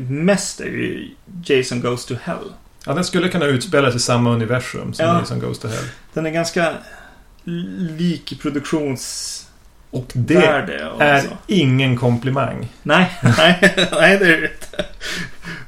[0.09, 1.09] mest är ju
[1.45, 2.37] Jason Goes to Hell.
[2.87, 5.19] Ja, den skulle kunna utspelas i samma universum som Ja.
[5.19, 5.85] Jason Goes to Hell.
[6.15, 6.73] Den är ganska
[7.45, 9.51] lik i produktionsvärde
[9.91, 10.07] Och
[10.67, 11.29] det och är så.
[11.47, 12.69] ingen komplimang.
[12.83, 13.59] Nej, nej,
[13.93, 14.85] nej det är det inte.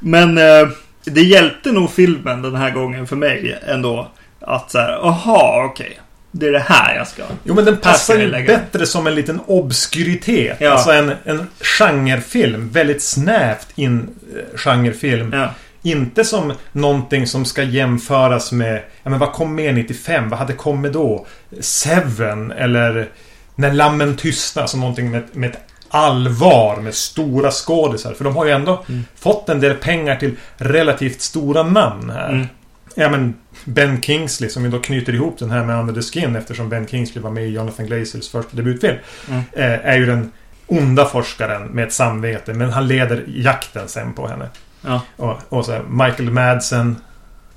[0.01, 0.69] Men eh,
[1.05, 4.11] det hjälpte nog filmen den här gången för mig ändå.
[4.41, 6.01] Att så här, aha, okej.
[6.31, 7.23] Det är det här jag ska...
[7.45, 10.57] Jo, men den passar ju bättre som en liten obskuritet.
[10.61, 10.71] Ja.
[10.71, 12.69] Alltså en, en genrefilm.
[12.69, 15.33] Väldigt snävt in eh, genrefilm.
[15.33, 18.83] Ja, Inte som någonting som ska jämföras med...
[19.03, 20.29] Ja, men vad kom med 95?
[20.29, 21.27] Vad hade kommit då?
[21.61, 23.09] Seven eller
[23.57, 24.67] När lammen tystnar.
[24.67, 28.15] Som någonting med, med ett allvar med stora skådisar.
[28.15, 29.05] För de har ju ändå Mm.
[29.17, 32.29] fått en del pengar till relativt stora namn här.
[32.29, 32.47] Mm.
[32.95, 36.37] Ja men Ben Kingsley som ju då knyter ihop den här med Under the Skin
[36.37, 38.97] eftersom Ben Kingsley var med i Jonathan Glazers första debutfilm.
[39.29, 39.43] Mm.
[39.53, 40.31] Eh, är ju den
[40.67, 42.55] onda forskaren med ett samvete.
[42.55, 44.49] Men han leder jakten sen på henne.
[44.87, 46.97] Ja, Och, och så här, Michael Madsen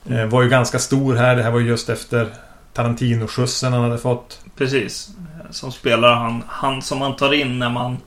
[0.09, 1.35] eh, var ju ganska stor här.
[1.35, 2.27] Det här var ju just efter
[2.73, 4.39] Tarantino-skjutsen han hade fått.
[4.57, 5.09] precis.
[5.49, 7.97] Som spelar han, han som man tar in när man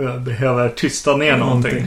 [0.00, 1.86] eh, behöver tysta ner någonting.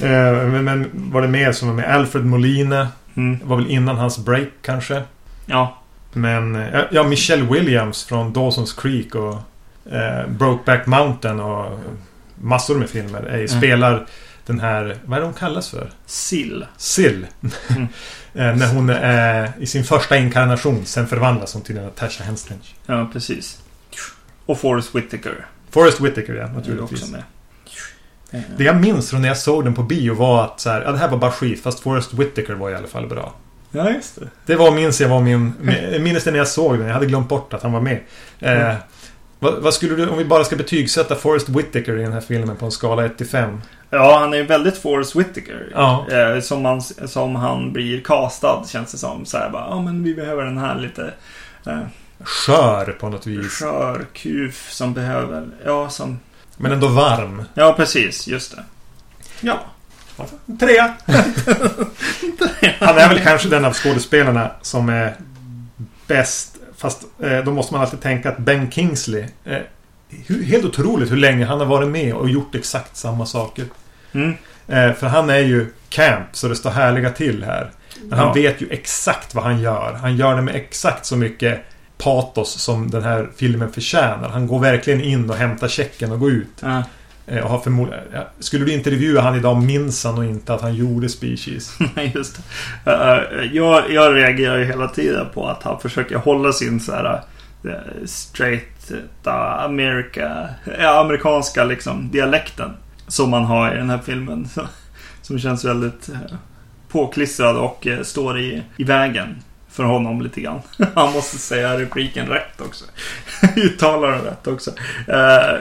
[0.00, 2.88] eh, men, men var det mer som var med Alfred Molina?
[3.16, 3.38] Mm.
[3.44, 5.02] var väl innan hans break kanske.
[5.46, 5.78] Ja,
[6.12, 9.34] Men eh, ja, Michelle Williams från Dawson's Creek och
[9.92, 11.78] eh, Brokeback Mountain och
[12.34, 13.26] massor med filmer.
[13.28, 13.48] Eh, Mm.
[13.48, 14.06] Spelar
[14.48, 15.90] den här, vad är hon kallas för?
[16.06, 16.66] sill.
[16.76, 17.26] Sill.
[17.68, 17.82] Mm.
[18.34, 20.84] eh, när hon är i sin första inkarnation.
[20.86, 22.68] Sen förvandlas hon till Natasha Henstridge.
[22.86, 23.58] Ja, precis.
[24.46, 25.46] Och Forrest Whitaker.
[25.70, 27.02] Forrest Whitaker ja, naturligtvis.
[27.02, 27.22] också med.
[28.56, 30.92] Det jag minns från när jag såg den på bio var att så här, ja,
[30.92, 31.62] det här var bara skit.
[31.62, 33.34] Fast Forrest Whitaker var i alla fall bra.
[33.70, 34.28] Ja, just det.
[34.46, 35.52] Det var, minns jag var min...
[36.00, 36.86] Minns det när jag såg den.
[36.86, 37.98] Jag hade glömt bort att han var med.
[38.40, 38.76] Eh, Mm.
[39.38, 42.56] vad, vad skulle du, om vi bara ska betygsätta Forrest Whitaker i den här filmen
[42.56, 43.60] på en skala 1 till 5?
[43.90, 45.68] Ja, han är väldigt Forrest Whitaker.
[45.74, 46.06] Ja.
[46.10, 49.26] Eh, som, man, som han blir castad, känns det som.
[49.26, 51.12] Så här bara, ja men vi behöver den här lite
[51.66, 51.78] eh,
[52.20, 53.52] Skör på något vis.
[53.52, 56.18] skör kuf som behöver, ja som,
[56.56, 57.42] Men ändå varm.
[57.54, 58.64] ja precis, just det.
[59.40, 59.58] Ja.
[60.60, 60.94] Trea!
[62.80, 65.14] Han är väl kanske den av skådespelarna som är
[66.06, 66.56] bäst.
[66.76, 69.58] Fast eh, då måste man alltid tänka att Ben Kingsley eh,
[70.46, 73.64] Helt otroligt hur länge han har varit med och gjort exakt samma saker.
[74.12, 74.34] Mm.
[74.68, 77.70] Eh, för han är ju camp så det står härliga till här.
[78.08, 78.32] Men han Ja.
[78.32, 79.92] vet ju exakt vad han gör.
[80.00, 81.60] Han gör det med exakt så mycket
[81.98, 84.28] patos som den här filmen förtjänar.
[84.28, 86.48] Han går verkligen in och hämtar checken och går ut.
[86.60, 86.82] Ja.
[87.26, 88.02] Eh, och har förmodligen...
[88.38, 91.72] Skulle du intervjua han idag minns han nog inte att han gjorde Species.
[91.94, 92.40] Nej, just
[92.84, 92.90] det.
[92.92, 97.20] Eh, jag, jag reagerar ju hela tiden på att han försöker hålla sin så här
[97.68, 99.26] Eh, straighta straight
[99.64, 100.48] America,
[100.78, 102.70] ja, amerikanska liksom dialekten.
[103.06, 104.48] Som man har i den här filmen.
[104.48, 104.66] Så,
[105.22, 106.36] som känns väldigt eh,
[106.88, 109.42] påklistrad och eh, står i, i vägen.
[109.70, 110.60] för honom lite grann.
[110.94, 112.84] Han måste säga repliken rätt också.
[113.56, 114.70] Uttala den rätt också.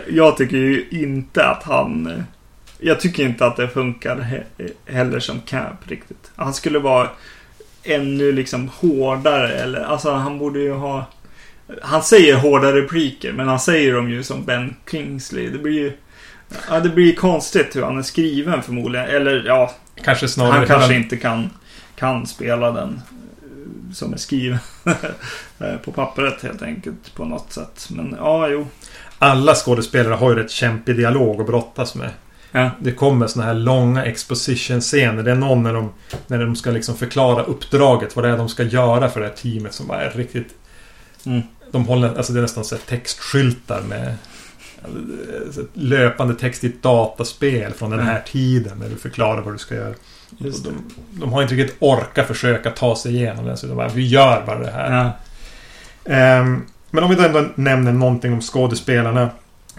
[0.07, 2.23] Jag tycker ju inte att han...
[2.79, 4.43] Jag tycker inte att det funkar
[4.85, 6.31] heller som Cap riktigt.
[6.35, 7.09] Han skulle vara
[7.87, 11.05] ännu liksom hårdare eller alltså han borde ju ha...
[11.81, 15.49] Han säger hårda repliker men han säger dem ju som Ben Kingsley.
[15.49, 15.91] Det blir ju...
[16.69, 19.07] Ja, det blir konstigt hur han är skriven förmodligen.
[19.07, 19.71] Eller ja,
[20.03, 20.51] Kanske snarare...
[20.51, 21.49] han kanske inte kan,
[21.95, 23.01] kan spela den
[23.41, 24.59] eh, som är skriven
[25.59, 27.87] eh, på pappret helt enkelt på något sätt.
[27.89, 28.67] Men ja, jo.
[29.19, 32.09] Alla skådespelare har ju rätt kämpig dialog att brottas med.
[32.51, 35.23] Ja, Det kommer såna här långa exposition-scener.
[35.23, 35.93] Det är någon när de,
[36.27, 38.15] när de ska liksom förklara uppdraget.
[38.15, 40.55] Vad det är de ska göra för det här teamet som bara är riktigt...
[41.25, 41.41] Mm.
[41.71, 42.15] De håller...
[42.17, 44.15] Alltså det är nästan så textskyltar med...
[45.45, 48.23] alltså, löpande text i ett dataspel från den här Mm.
[48.31, 48.77] tiden.
[48.79, 49.93] När du förklarar vad du ska göra.
[50.29, 50.73] De,
[51.11, 53.57] de har inte riktigt orka försöka ta sig igenom det.
[53.57, 54.97] Så de bara, vi gör bara det här.
[54.97, 55.11] Ja,
[56.13, 59.29] Ehm, men om vi då ändå nämner någonting om skådespelarna.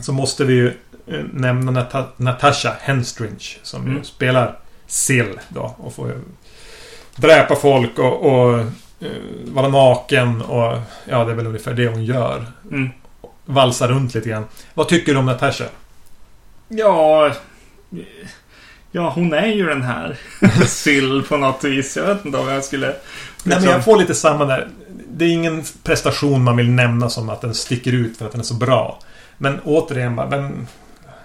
[0.00, 0.66] Så måste vi ju
[1.06, 3.58] eh, nämna Nata- Natasha Henstridge.
[3.62, 4.04] Som Mm.
[4.04, 5.74] spelar Sill då.
[5.78, 6.12] Och får
[7.16, 8.64] dräpa folk och, och
[9.44, 10.42] vara naken.
[10.42, 12.46] Och ja, det är väl ungefär det hon gör.
[12.70, 12.88] mm.
[13.44, 14.44] Valsa runt lite grann.
[14.74, 15.64] Vad tycker du om Natasha?
[16.68, 17.32] ja,
[18.92, 20.16] ja, hon är ju den här
[20.66, 21.96] Sill på något vis.
[21.96, 22.86] Jag vet inte om jag skulle...
[22.86, 22.96] Nej,
[23.44, 24.68] men liksom- jag får lite samma där.
[25.08, 28.40] Det är ingen prestation man vill nämna som att den sticker ut för att den
[28.40, 28.98] är så bra.
[29.38, 30.66] Men återigen, vem,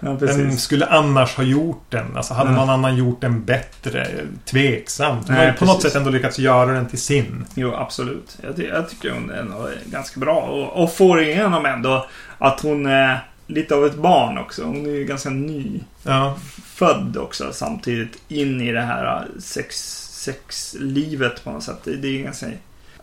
[0.00, 2.16] ja, Vem skulle annars ha gjort den?
[2.16, 2.56] Alltså hade Ja.
[2.56, 4.06] någon annan gjort den bättre?
[4.44, 5.28] Tveksamt.
[5.28, 7.44] Har ju på något sätt ändå lyckats göra den till sin.
[7.54, 8.38] Jo, absolut.
[8.42, 9.46] Jag, ty- jag tycker hon är
[9.90, 10.34] ganska bra.
[10.40, 12.06] Och, och får igenom ändå
[12.38, 14.64] att hon är lite av ett barn också.
[14.64, 15.80] Hon är ju ganska ny.
[16.02, 16.38] Ja.
[16.64, 19.76] född också samtidigt in i det här sex,
[20.10, 21.78] sexlivet på något sätt.
[21.84, 22.46] Det, det är ganska...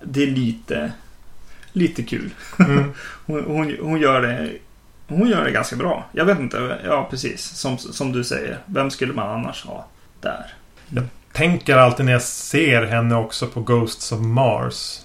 [0.04, 0.92] Det är lite...
[1.74, 2.30] Lite kul.
[2.60, 2.94] Mm.
[3.26, 4.50] Hon, hon, hon gör det...
[5.18, 6.06] Hon gör det ganska bra.
[6.12, 6.80] Jag vet inte.
[6.86, 7.42] Ja, precis.
[7.44, 8.58] Som, som du säger.
[8.66, 9.86] Vem skulle man annars ha
[10.22, 10.46] där?
[11.34, 15.00] Tänker alltid när jag ser henne också på Ghosts of Mars.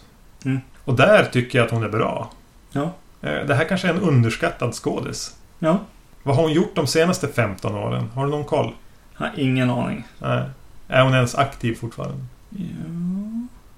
[0.45, 0.61] Mm.
[0.85, 2.31] Och där tycker jag att hon är bra.
[2.73, 2.93] Ja.
[3.23, 5.37] Eh, Det här kanske är en underskattad skådis.
[5.59, 5.79] Ja.
[6.23, 8.11] Vad har hon gjort de senaste 15 åren?
[8.15, 8.75] Har du någon koll?
[9.15, 10.05] Har ingen aning.
[10.19, 10.43] Nej.
[10.89, 12.25] Är hon ens aktiv fortfarande?
[12.51, 12.65] Ja.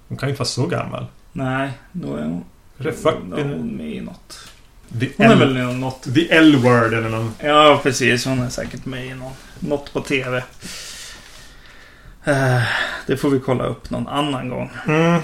[0.09, 1.07] Hon kan ju inte vara så gammal.
[1.33, 2.45] Nej, då är hon...
[2.79, 3.43] Är det Då är 40?
[3.43, 4.48] hon med i något.
[5.01, 6.15] The Hon är L- väl något...
[6.15, 7.35] The L-word eller någon.
[7.43, 8.25] Ja, precis.
[8.27, 10.43] Hon är säkert med i någon, något på TV.
[12.25, 12.63] Eh,
[13.07, 14.71] Det får vi kolla upp någon annan gång.
[14.87, 15.21] Mm.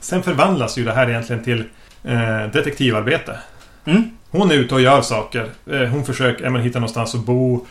[0.00, 1.64] Sen förvandlas ju det här egentligen till
[2.04, 3.38] eh, detektivarbete.
[3.84, 4.10] Mm.
[4.30, 5.50] Hon är ute och gör saker.
[5.70, 7.66] Eh, hon försöker ja, men, hitta någonstans att bo.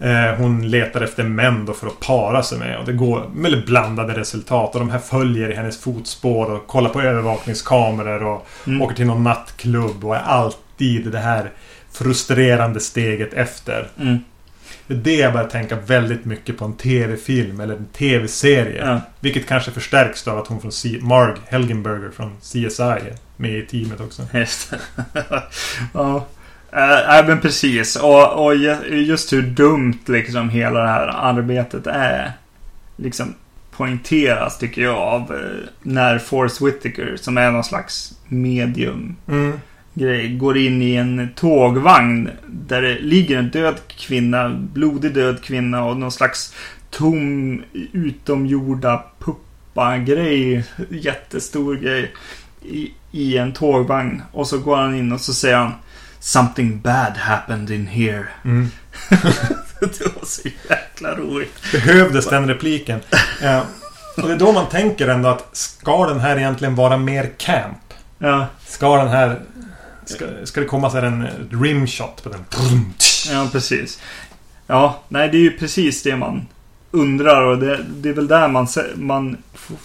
[0.00, 2.78] Eh, hon letar efter män då för att para sig med.
[2.78, 4.74] Och det går med blandade resultat.
[4.74, 8.82] Och de här följer i hennes fotspår och kollar på övervakningskameror och Mm.
[8.82, 11.50] åker till någon nattklubb och är alltid det här
[11.92, 13.88] frustrerande steget efter.
[14.00, 14.18] Mm.
[14.86, 18.86] Det är det jag börjar tänka väldigt mycket på en TV-film eller en TV-serie.
[18.86, 19.00] Ja.
[19.20, 23.66] Vilket kanske förstärks av att hon från C- Marg Helgenberger från CSI är med i
[23.66, 24.22] teamet också.
[24.32, 24.78] Just det.
[25.94, 26.26] ja.
[26.72, 27.96] Eh, Nej, men precis.
[27.96, 32.32] Och, och ju- just hur dumt liksom hela det här arbetet är.
[32.96, 33.34] Liksom
[33.76, 39.52] poängteras tycker jag av eh, när Forrest Whitaker som är någon slags medium Mm.
[39.94, 45.84] grej går in i en tågvagn där det ligger en död kvinna, blodig död kvinna
[45.84, 46.54] och någon slags
[46.90, 47.62] tom
[47.92, 52.12] utomjorda puppa-grej, jättestor grej
[52.62, 54.22] i, i en tågvagn.
[54.32, 55.72] Och så går han in och så säger han
[56.20, 58.26] Something bad happened in here.
[58.44, 58.70] Mm.
[59.80, 61.72] det var så jäkla roligt.
[61.72, 63.00] Behövdes den repliken.
[63.42, 63.64] Ja.
[64.16, 67.94] Och det är då man tänker ändå att ska den här egentligen vara mer camp?
[68.18, 69.40] Ja, Ska den här...
[70.04, 71.28] Ska, ska det komma så här en
[71.62, 72.44] rimshot på den?
[73.30, 74.00] ja precis.
[74.66, 76.46] Ja, nej det är ju precis det man
[76.90, 79.36] undrar och det, det är väl där man, man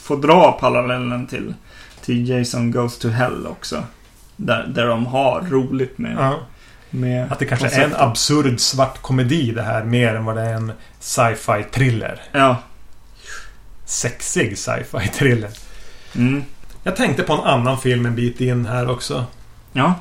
[0.02, 1.54] får dra parallellen till,
[2.02, 3.84] till Jason Goes to Hell också.
[4.36, 6.40] Där, där de har roligt med, Ja.
[6.90, 10.42] med Att det kanske är en absurd svart komedi det här mer än vad det
[10.42, 12.22] är en sci-fi thriller.
[12.32, 12.58] Ja.
[13.86, 15.50] Sexig sci-fi thriller.
[16.16, 16.44] Mm.
[16.84, 19.26] Jag tänkte på en annan film en bit in här också.
[19.74, 19.94] Ja.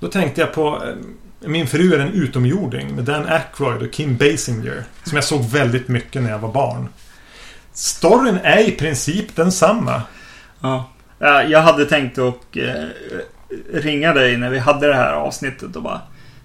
[0.00, 0.94] Då tänkte jag på eh,
[1.48, 4.84] Min fru är en utomjording med Dan Aykroyd och Kim Basinger.
[5.04, 6.88] Som jag såg väldigt mycket när jag var barn.
[7.72, 10.02] Storyn är i princip densamma.
[10.60, 10.88] ja.
[11.18, 12.84] Ja, Jag hade tänkt att eh,
[13.72, 16.00] ringa dig när vi hade det här avsnittet och bara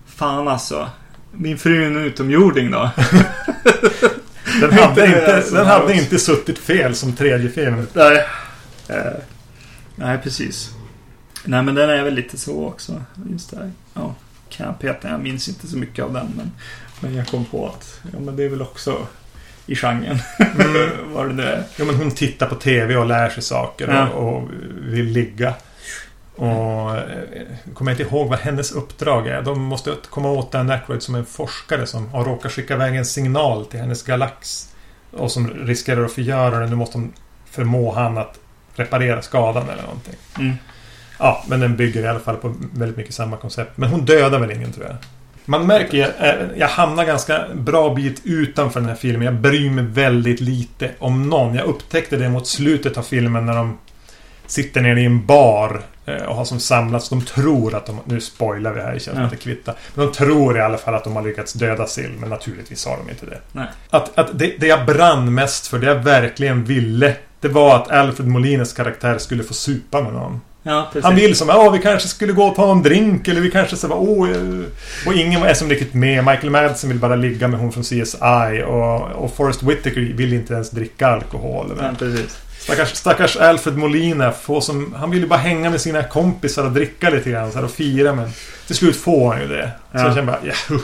[0.05, 0.89] Fan alltså.
[1.31, 2.89] Min fru är en utomjording då.
[4.61, 7.87] Den hade, Inte den hade inte suttit fel som tredje film.
[7.93, 8.25] Nej.
[8.87, 8.95] Eh,
[9.95, 10.71] Nej, precis.
[11.45, 13.03] Nej, men den är väl lite så också.
[13.31, 13.71] Just det.
[13.93, 14.15] Ja,
[14.49, 15.11] knappheten.
[15.11, 16.51] Jag minns inte så mycket av den, men,
[16.99, 19.07] men jag kom på att ja, men det är väl också
[19.65, 20.19] i genren.
[20.39, 20.89] Mm.
[21.13, 21.63] Vad det nu är.
[21.79, 24.07] Jo, men hon tittar på TV och lär sig saker Ja.
[24.09, 24.49] och, och
[24.79, 25.53] vill ligga.
[26.37, 27.03] Och eh,
[27.73, 29.41] kommer jag inte ihåg vad hennes uppdrag är.
[29.41, 33.05] De måste komma åt Dan Aykroyd som en forskare som har råkat skicka iväg en
[33.05, 34.69] signal till hennes galax.
[35.11, 36.69] Och som riskerar att förgöra den.
[36.69, 37.13] Nu måste de
[37.45, 38.39] förmå han att
[38.75, 40.15] reparera skadan eller någonting.
[40.39, 40.55] Mm.
[41.19, 43.77] Ja, men den bygger i alla fall på väldigt mycket samma koncept.
[43.77, 44.95] Men hon dödar väl ingen tror jag.
[45.45, 49.25] Man märker ju, eh, jag hamnar ganska bra bit utanför den här filmen.
[49.25, 51.55] Jag bryr mig väldigt lite om någon.
[51.55, 53.77] Jag upptäckte det mot slutet av filmen när de
[54.47, 57.09] sitter nere i en bar eh, och har som samlats.
[57.09, 57.99] De tror att de...
[58.05, 59.23] Nu spoilar vi här, det känns Ja.
[59.23, 59.73] inte kvitta.
[59.93, 62.11] Men de tror i alla fall att de har lyckats döda Sill.
[62.19, 63.39] Men naturligtvis har de inte det.
[63.51, 63.65] Nej.
[63.89, 67.15] Att, att det, det jag brann mest för, det jag verkligen ville.
[67.41, 70.41] Det var att Alfred Molines karaktär skulle få supa med någon.
[70.63, 70.91] Ja.
[71.03, 73.75] Han vill som, ja vi kanske skulle gå och ta en drink eller vi kanske
[73.75, 74.29] så bara, åh...
[74.31, 74.63] eh."
[75.07, 76.25] Och ingen är som riktigt med.
[76.25, 80.53] Michael Madsen vill bara ligga med hon från CSI och, och Forrest Whitaker vill inte
[80.53, 81.71] ens dricka alkohol.
[81.81, 82.37] Ja, precis.
[82.67, 86.71] Stackars, stackars Alfred Molina får som, han vill ju bara hänga med sina kompisar och
[86.71, 88.29] dricka lite grann så här, och fira men
[88.67, 89.71] till slut får han ju det.
[89.91, 90.03] Så Ja.
[90.05, 90.77] jag känner bara, ja,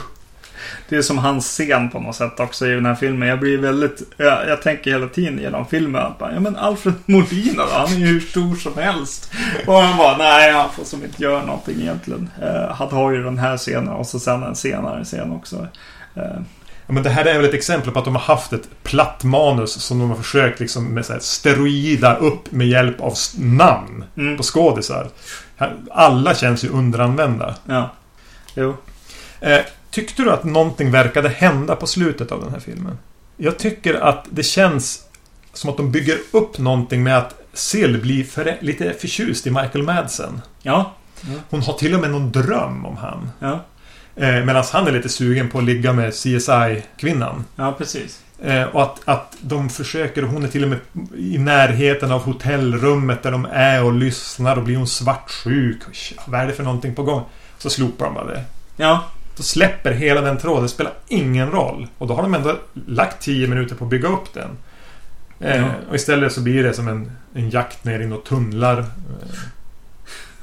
[0.88, 3.28] Det är som hans scen på något sätt också i den här filmen.
[3.28, 4.02] Jag blir väldigt...
[4.16, 7.72] Jag, jag tänker hela tiden genom filmen att bara, ja men Alfred Molina då?
[7.72, 9.32] Han är ju hur stor som helst.
[9.66, 12.30] Och han bara, nej han får som inte göra någonting egentligen.
[12.42, 15.68] Uh, han har ju den här scenen och så sen en senare scen också.
[16.16, 16.40] Eh,
[16.86, 19.72] men det här är väl ett exempel på att de har haft ett platt manus
[19.72, 24.36] som de har försökt liksom med så här steroida upp med hjälp av namn mm,
[24.36, 25.08] på skådisar.
[25.90, 27.54] Alla känns ju underanvända.
[27.64, 27.90] ja.
[28.56, 28.76] Jo.
[29.40, 29.60] Eh,
[29.90, 32.98] tyckte du att någonting verkade hända på slutet av den här filmen?
[33.36, 35.04] Jag tycker att det känns
[35.52, 39.82] som att de bygger upp någonting med att Sill blir för, lite förtjust i Michael
[39.82, 40.42] Madsen.
[40.62, 40.92] Ja.
[41.50, 43.30] Hon har till och med någon dröm om han.
[43.38, 43.60] Ja.
[44.16, 47.44] Eh, Medan han är lite sugen på att ligga med CSI-kvinnan.
[47.56, 48.20] Ja, precis.
[48.42, 50.78] Eh, och att, att de försöker, och hon är till och med
[51.16, 55.82] i närheten av hotellrummet där de är och lyssnar och blir hon svartsjuk.
[56.26, 57.22] Vad är det för någonting på gång?
[57.58, 58.44] Så slopar de bara det.
[58.76, 59.04] Ja.
[59.36, 60.62] Då släpper hela den tråden.
[60.62, 61.86] Det spelar ingen roll.
[61.98, 64.50] Och då har de ändå lagt 10 minuter på att bygga upp den.
[65.40, 65.68] Eh, Ja.
[65.88, 68.84] och istället så blir det som en, en jakt ner i några tunnlar.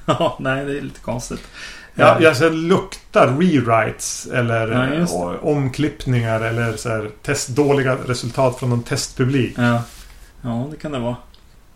[0.05, 1.47] Ja, nej det är lite konstigt.
[1.95, 8.59] Ja, jag så luktar rewrites eller Ja, eh, omklippningar eller så här, test, dåliga resultat
[8.59, 9.53] från någon testpublik.
[9.57, 9.83] Ja.
[10.41, 11.15] Ja, det kan det vara.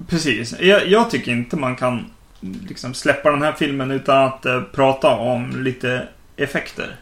[0.07, 0.55] Precis.
[0.59, 2.05] Jag, jag tycker inte man kan
[2.67, 6.07] liksom släppa den här filmen utan att eh, prata om lite
[6.37, 6.95] effekter.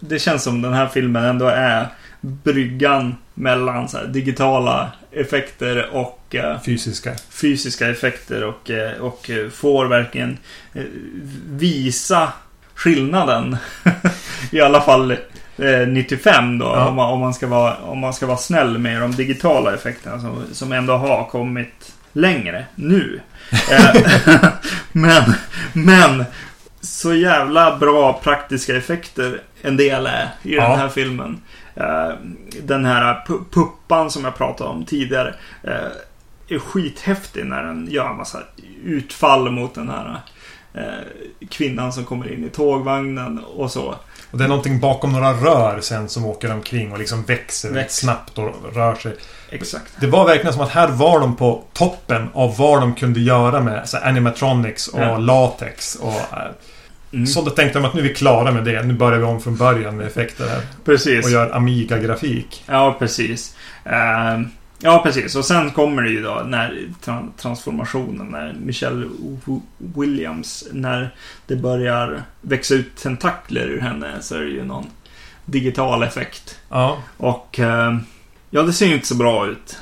[0.00, 1.86] Det känns som den här filmen ändå är
[2.20, 7.14] bryggan mellan så här, digitala effekter och eh, Fysiska.
[7.30, 10.38] fysiska effekter och, eh, och får verkligen
[10.74, 10.82] eh,
[11.48, 12.32] visa
[12.74, 13.56] skillnaden.
[14.50, 15.10] I alla fall
[15.56, 16.88] eh, 95 då, Ja.
[16.88, 20.20] om, man, om, man ska vara, om man ska vara snäll med de digitala effekterna
[20.20, 23.20] som, som ändå har kommit längre nu.
[24.92, 25.34] Men,
[25.72, 26.24] men
[26.80, 30.68] så jävla bra praktiska effekter en del är i Ja.
[30.68, 31.40] den här filmen.
[31.74, 32.10] Eh,
[32.62, 35.74] Den här pu- puppan som jag pratade om tidigare eh,
[36.54, 38.38] är skithäftig när den gör en massa
[38.84, 40.20] utfall mot den här
[40.74, 40.82] eh,
[41.50, 43.94] kvinnan som kommer in i tågvagnen och så.
[44.30, 48.00] Och det är någonting bakom några rör sen som åker omkring och liksom växer Växer.
[48.06, 49.16] snabbt och rör sig.
[49.50, 49.92] Exakt.
[50.00, 53.60] Det var verkligen som att här var de på toppen av vad de kunde göra
[53.60, 55.18] med animatronics och Ja.
[55.18, 55.94] latex.
[55.94, 56.50] Och, eh,
[57.12, 57.26] Mm.
[57.26, 58.82] Så då tänkte de att nu är vi klara med det.
[58.82, 60.60] Nu börjar vi om från början med effekter här.
[60.84, 61.24] Precis.
[61.24, 62.64] Och gör Amiga-grafik.
[62.66, 63.56] Ja, precis.
[63.84, 64.48] Ehm,
[64.78, 65.36] ja, precis.
[65.36, 69.06] Och sen kommer det ju då när tra- transformationen, när Michelle
[69.46, 71.14] W- Williams, när
[71.46, 74.86] det börjar växa ut tentakler ur henne så är det ju någon
[75.44, 76.58] digital effekt.
[76.70, 76.98] Ja.
[77.16, 78.00] Och ehm,
[78.50, 79.78] ja, det ser ju inte så bra ut.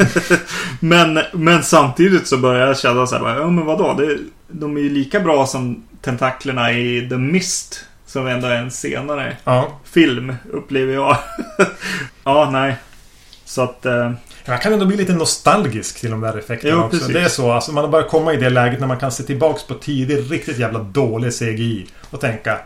[0.80, 3.94] men, men samtidigt så börjar jag känna så här, ja men vadå?
[3.98, 7.84] Det, de är ju lika bra som tentaklerna i The Mist.
[8.06, 9.80] Som ändå är en senare Ja.
[9.84, 11.16] film, upplever jag.
[12.24, 12.76] ja, nej.
[13.44, 13.86] Så att...
[13.86, 14.12] Eh,
[14.44, 16.98] Jag kan ändå bli lite nostalgisk till de där effekterna Jo, också.
[16.98, 17.14] precis.
[17.14, 17.52] Det är så.
[17.52, 20.32] Alltså man har börjat komma i det läget när man kan se tillbaks på tidig,
[20.32, 21.86] riktigt jävla dålig CGI.
[22.10, 22.58] Och tänka...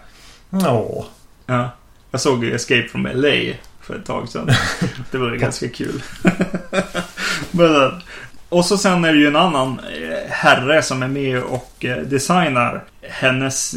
[0.51, 1.05] Åh.
[1.47, 1.70] ja.
[2.11, 4.51] Jag såg ju Escape from LA för ett tag sedan.
[5.11, 6.03] Det var ganska kul.
[7.51, 7.93] Men, eh,
[8.57, 11.96] och så sen är det ju en annan eh, herre som är med och eh,
[11.96, 13.74] designar hennes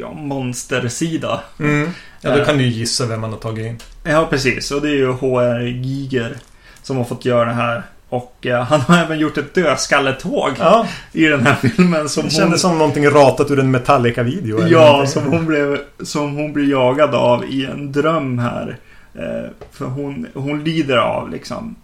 [0.00, 1.40] ja, monstersida.
[1.60, 1.90] Mm.
[2.20, 3.78] Ja, då kan du ju gissa vem man har tagit in.
[4.04, 4.70] Ja, precis.
[4.70, 6.36] Och det är ju HR Giger
[6.82, 7.82] som har fått göra det här.
[8.08, 12.08] Och eh, han har även gjort ett dödskalletåg Ja, i den här filmen.
[12.08, 14.68] Som det kändes som någonting ratat ur en Metallica-video.
[14.68, 18.78] Ja, som hon, blev, som hon blir jagad av i en dröm här.
[19.14, 21.76] Eh, för hon, hon lider av liksom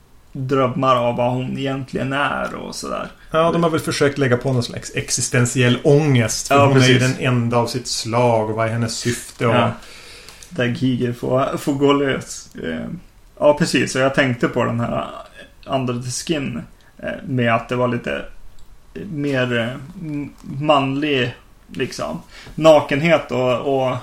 [0.47, 3.09] drömmar av vad hon egentligen är och sådär.
[3.31, 6.49] Ja, de har väl försökt lägga på någon slags existentiell ångest.
[6.49, 7.17] För Ja, hon är ju precis.
[7.17, 9.47] den enda av sitt slag och vad är hennes syfte?
[9.47, 9.55] Och...
[9.55, 9.71] Ja.
[10.51, 12.49] Där Giger får, får gå lös.
[12.65, 12.87] Eh,
[13.39, 13.95] ja, precis.
[13.97, 15.07] Och jag tänkte på den här
[15.67, 16.63] Under the Skin.
[16.99, 18.25] Eh, med att det var lite
[19.13, 19.69] mer eh,
[20.01, 21.35] m- manlig
[21.73, 22.23] liksom
[22.55, 23.97] nakenhet och, och,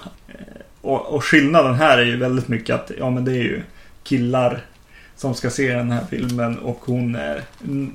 [0.81, 3.61] och, och skillnaden här är ju väldigt mycket att ja men det är ju
[4.03, 4.61] killar
[5.16, 7.43] som ska se den här filmen och hon är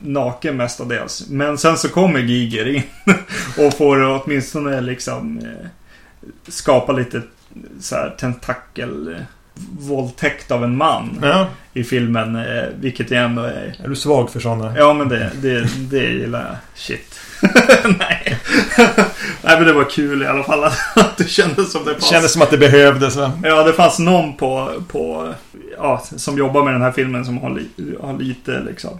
[0.02, 1.26] naken mestadels.
[1.28, 2.82] Men sen så kommer Giger in
[3.66, 5.66] och får åtminstone liksom eh,
[6.48, 7.22] skapa lite
[7.80, 9.16] så här tentakel
[9.80, 12.36] våldtäkt av en man Ja, i filmen.
[12.36, 14.78] Eh, vilket jag ändå är är du svag för sådana?
[14.78, 16.56] Ja men det, det, det gillar jag.
[16.74, 17.20] Shit.
[17.98, 18.36] Nej.
[19.42, 22.10] Nej men det var kul i alla fall att, det kändes som det Det fanns.
[22.10, 23.32] kändes som att det behövdes va?
[23.44, 25.34] Ja det fanns någon på, på
[25.76, 27.68] ja, som jobbar med den här filmen som har, li,
[28.00, 28.98] har lite liksom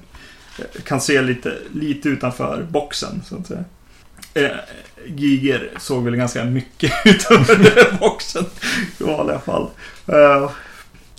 [0.85, 3.65] kan se lite, lite utanför boxen så att säga.
[4.35, 4.57] Eh,
[5.07, 8.45] Giger såg väl ganska mycket utanför den boxen
[8.99, 9.67] i vanliga fall.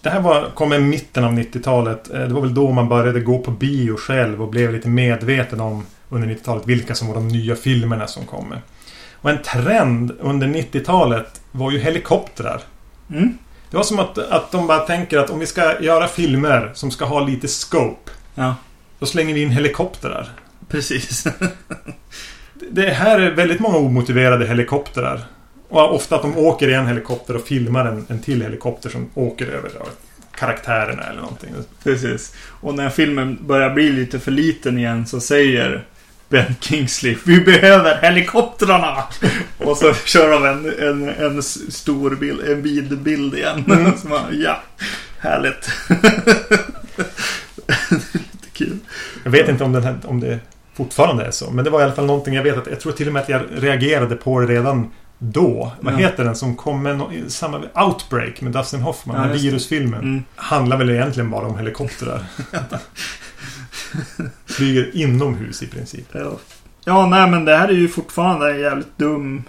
[0.02, 2.10] Det här var, kom i mitten av 90-talet.
[2.14, 5.60] Eh, Det var väl då man började gå på bio själv och blev lite medveten
[5.62, 8.62] om under 90-talet vilka som var de nya filmerna som kommer.
[9.16, 12.62] Och en trend under 90-talet var ju helikoptrar.
[13.10, 13.38] mm,
[13.70, 16.92] Det var som att, att de bara tänker att om vi ska göra filmer som
[16.92, 18.12] ska ha lite scope.
[18.36, 18.56] ja,
[19.00, 20.30] Då slänger vi in helikoptrar.
[20.68, 21.28] precis.
[22.72, 25.22] Det här är väldigt många omotiverade helikoptrar.
[25.72, 29.10] Och ofta att de åker i en helikopter och filmar en, en till helikopter som
[29.14, 29.72] åker över
[30.32, 31.50] karaktärerna eller någonting.
[31.84, 32.36] Precis.
[32.62, 35.86] Och när filmen börjar bli lite för liten igen så säger
[36.30, 39.04] Ben Kingsley Vi behöver helikoptrarna!
[39.58, 43.64] och så kör de en, en, en stor bild, en vid bild igen.
[43.68, 43.98] Mm.
[44.02, 44.62] så man, ja,
[45.20, 45.70] härligt.
[48.14, 48.78] lite kul.
[49.24, 50.40] Jag vet inte om, den här, om det
[50.74, 51.52] fortfarande är så.
[51.52, 53.22] Men det var i alla fall någonting jag vet att jag tror till och med
[53.22, 54.92] att jag reagerade på det redan
[55.24, 55.72] då.
[55.80, 59.38] Vad heter den som kom med no, samma Outbreak med Dustin Hoffman, Ja, den här
[59.38, 60.00] virusfilmen.
[60.00, 60.24] Mm.
[60.36, 62.24] Handlar väl egentligen bara om helikoptrar.
[64.46, 66.08] Flyger inomhus i princip.
[66.12, 66.38] Ja.
[66.86, 69.44] ja, nej men det här är ju fortfarande en jävligt dum,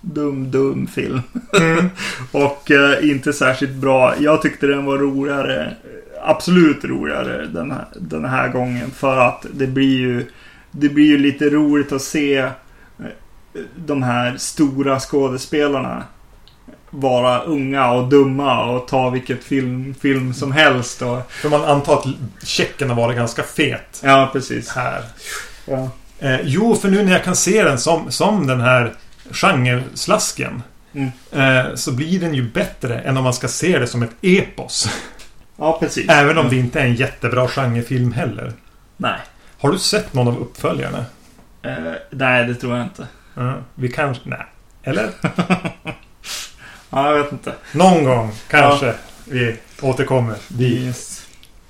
[0.00, 1.22] dum, dum film.
[1.60, 1.90] Mm.
[2.32, 4.14] Och eh, inte särskilt bra.
[4.18, 5.74] Jag tyckte den var roligare.
[6.22, 8.90] Absolut roligare den här, den här gången.
[8.90, 10.26] För att det blir ju
[10.70, 12.50] Det blir ju lite roligt att se
[13.76, 16.04] De här stora skådespelarna
[16.90, 21.02] Vara unga och dumma och ta vilket film, film som helst.
[21.02, 22.06] Och, För man antar att
[22.48, 24.68] checken har varit ganska fet ja, precis.
[24.68, 25.04] här.
[25.64, 25.90] Ja.
[26.18, 28.92] Eh, jo, för nu när jag kan se den som, som den här
[29.30, 30.62] genreslasken.
[30.92, 31.10] Mm.
[31.32, 34.88] Eh, så blir den ju bättre än om man ska se det som ett epos.
[35.56, 36.08] ja, precis.
[36.08, 38.52] Även om det inte är en jättebra genrefilm heller.
[38.96, 39.18] Nej.
[39.58, 41.04] Har du sett någon av uppföljarna?
[41.62, 43.06] Eh, nej, det tror jag inte.
[43.36, 44.28] Ja, vi kanske...
[44.28, 44.46] Nej.
[44.82, 45.10] Eller?
[46.90, 47.52] Ja, jag vet inte.
[47.72, 50.80] Någon gång kanske vi återkommer dit.
[50.80, 51.26] Yes.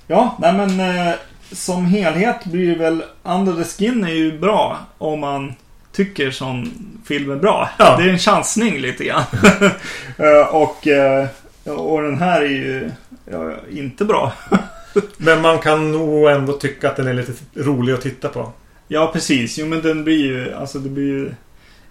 [0.07, 1.13] Ja, nej men eh,
[1.51, 5.53] som helhet blir det väl Under the Skin är ju bra om man
[5.91, 6.71] tycker som
[7.07, 7.69] film är bra.
[7.77, 7.97] Ja.
[7.97, 9.23] Det är en chansning lite grann.
[10.19, 11.27] Eh, och, eh,
[11.63, 12.91] och den här är ju
[13.31, 14.33] ja, inte bra.
[15.17, 18.51] Men man kan nog ändå tycka att den är lite rolig att titta på.
[18.87, 19.57] Ja, precis.
[19.57, 21.31] Jo, men den blir ju, alltså det blir ju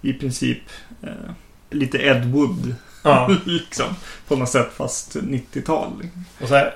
[0.02, 0.58] i princip
[1.02, 1.10] eh,
[1.70, 2.74] lite Ed Wood.
[3.02, 3.30] Ja.
[3.44, 3.86] liksom.
[4.28, 5.92] På något sätt, fast 90-tal.
[6.40, 6.74] Och så här,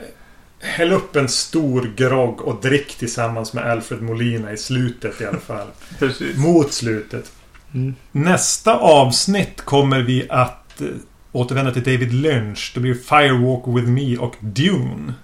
[0.61, 5.41] häll upp en stor grogg och drick tillsammans med Alfred Molina i slutet i alla
[5.41, 5.67] fall.
[6.37, 7.33] Mot slutet.
[7.75, 7.95] Mm.
[8.13, 10.87] Nästa avsnitt kommer vi att eh,
[11.33, 12.73] återvända till David Lynch.
[12.75, 15.15] Det blir Firewalk with Me och Dune.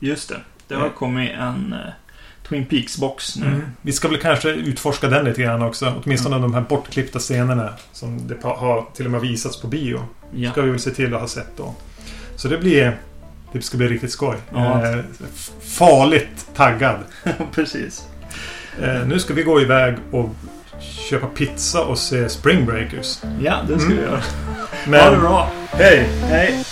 [0.00, 0.40] Just det.
[0.68, 0.94] Det har Mm.
[0.94, 1.78] kommit en eh,
[2.48, 3.46] Twin Peaks-box nu.
[3.46, 3.62] Mm.
[3.82, 5.92] Vi ska väl kanske utforska den lite grann också.
[6.04, 6.50] Åtminstone Mm.
[6.50, 10.00] de här bortklippta scenerna som det har till och med visats på bio.
[10.34, 10.52] Ja.
[10.52, 11.74] Ska vi väl se till att ha sett då.
[12.36, 12.96] Så det blir...
[13.52, 14.36] Det ska bli riktigt skoj.
[14.54, 14.86] Ja.
[14.92, 14.98] Eh,
[15.62, 16.96] farligt taggad.
[17.54, 18.02] Precis.
[18.82, 20.28] Eh, nu ska vi gå iväg och
[21.10, 23.18] köpa pizza och se Spring Breakers.
[23.42, 23.96] Ja, det ska Mm.
[23.98, 24.20] vi göra.
[24.86, 25.50] Men, Ha det bra.
[25.72, 26.08] hej!
[26.22, 26.64] Hej.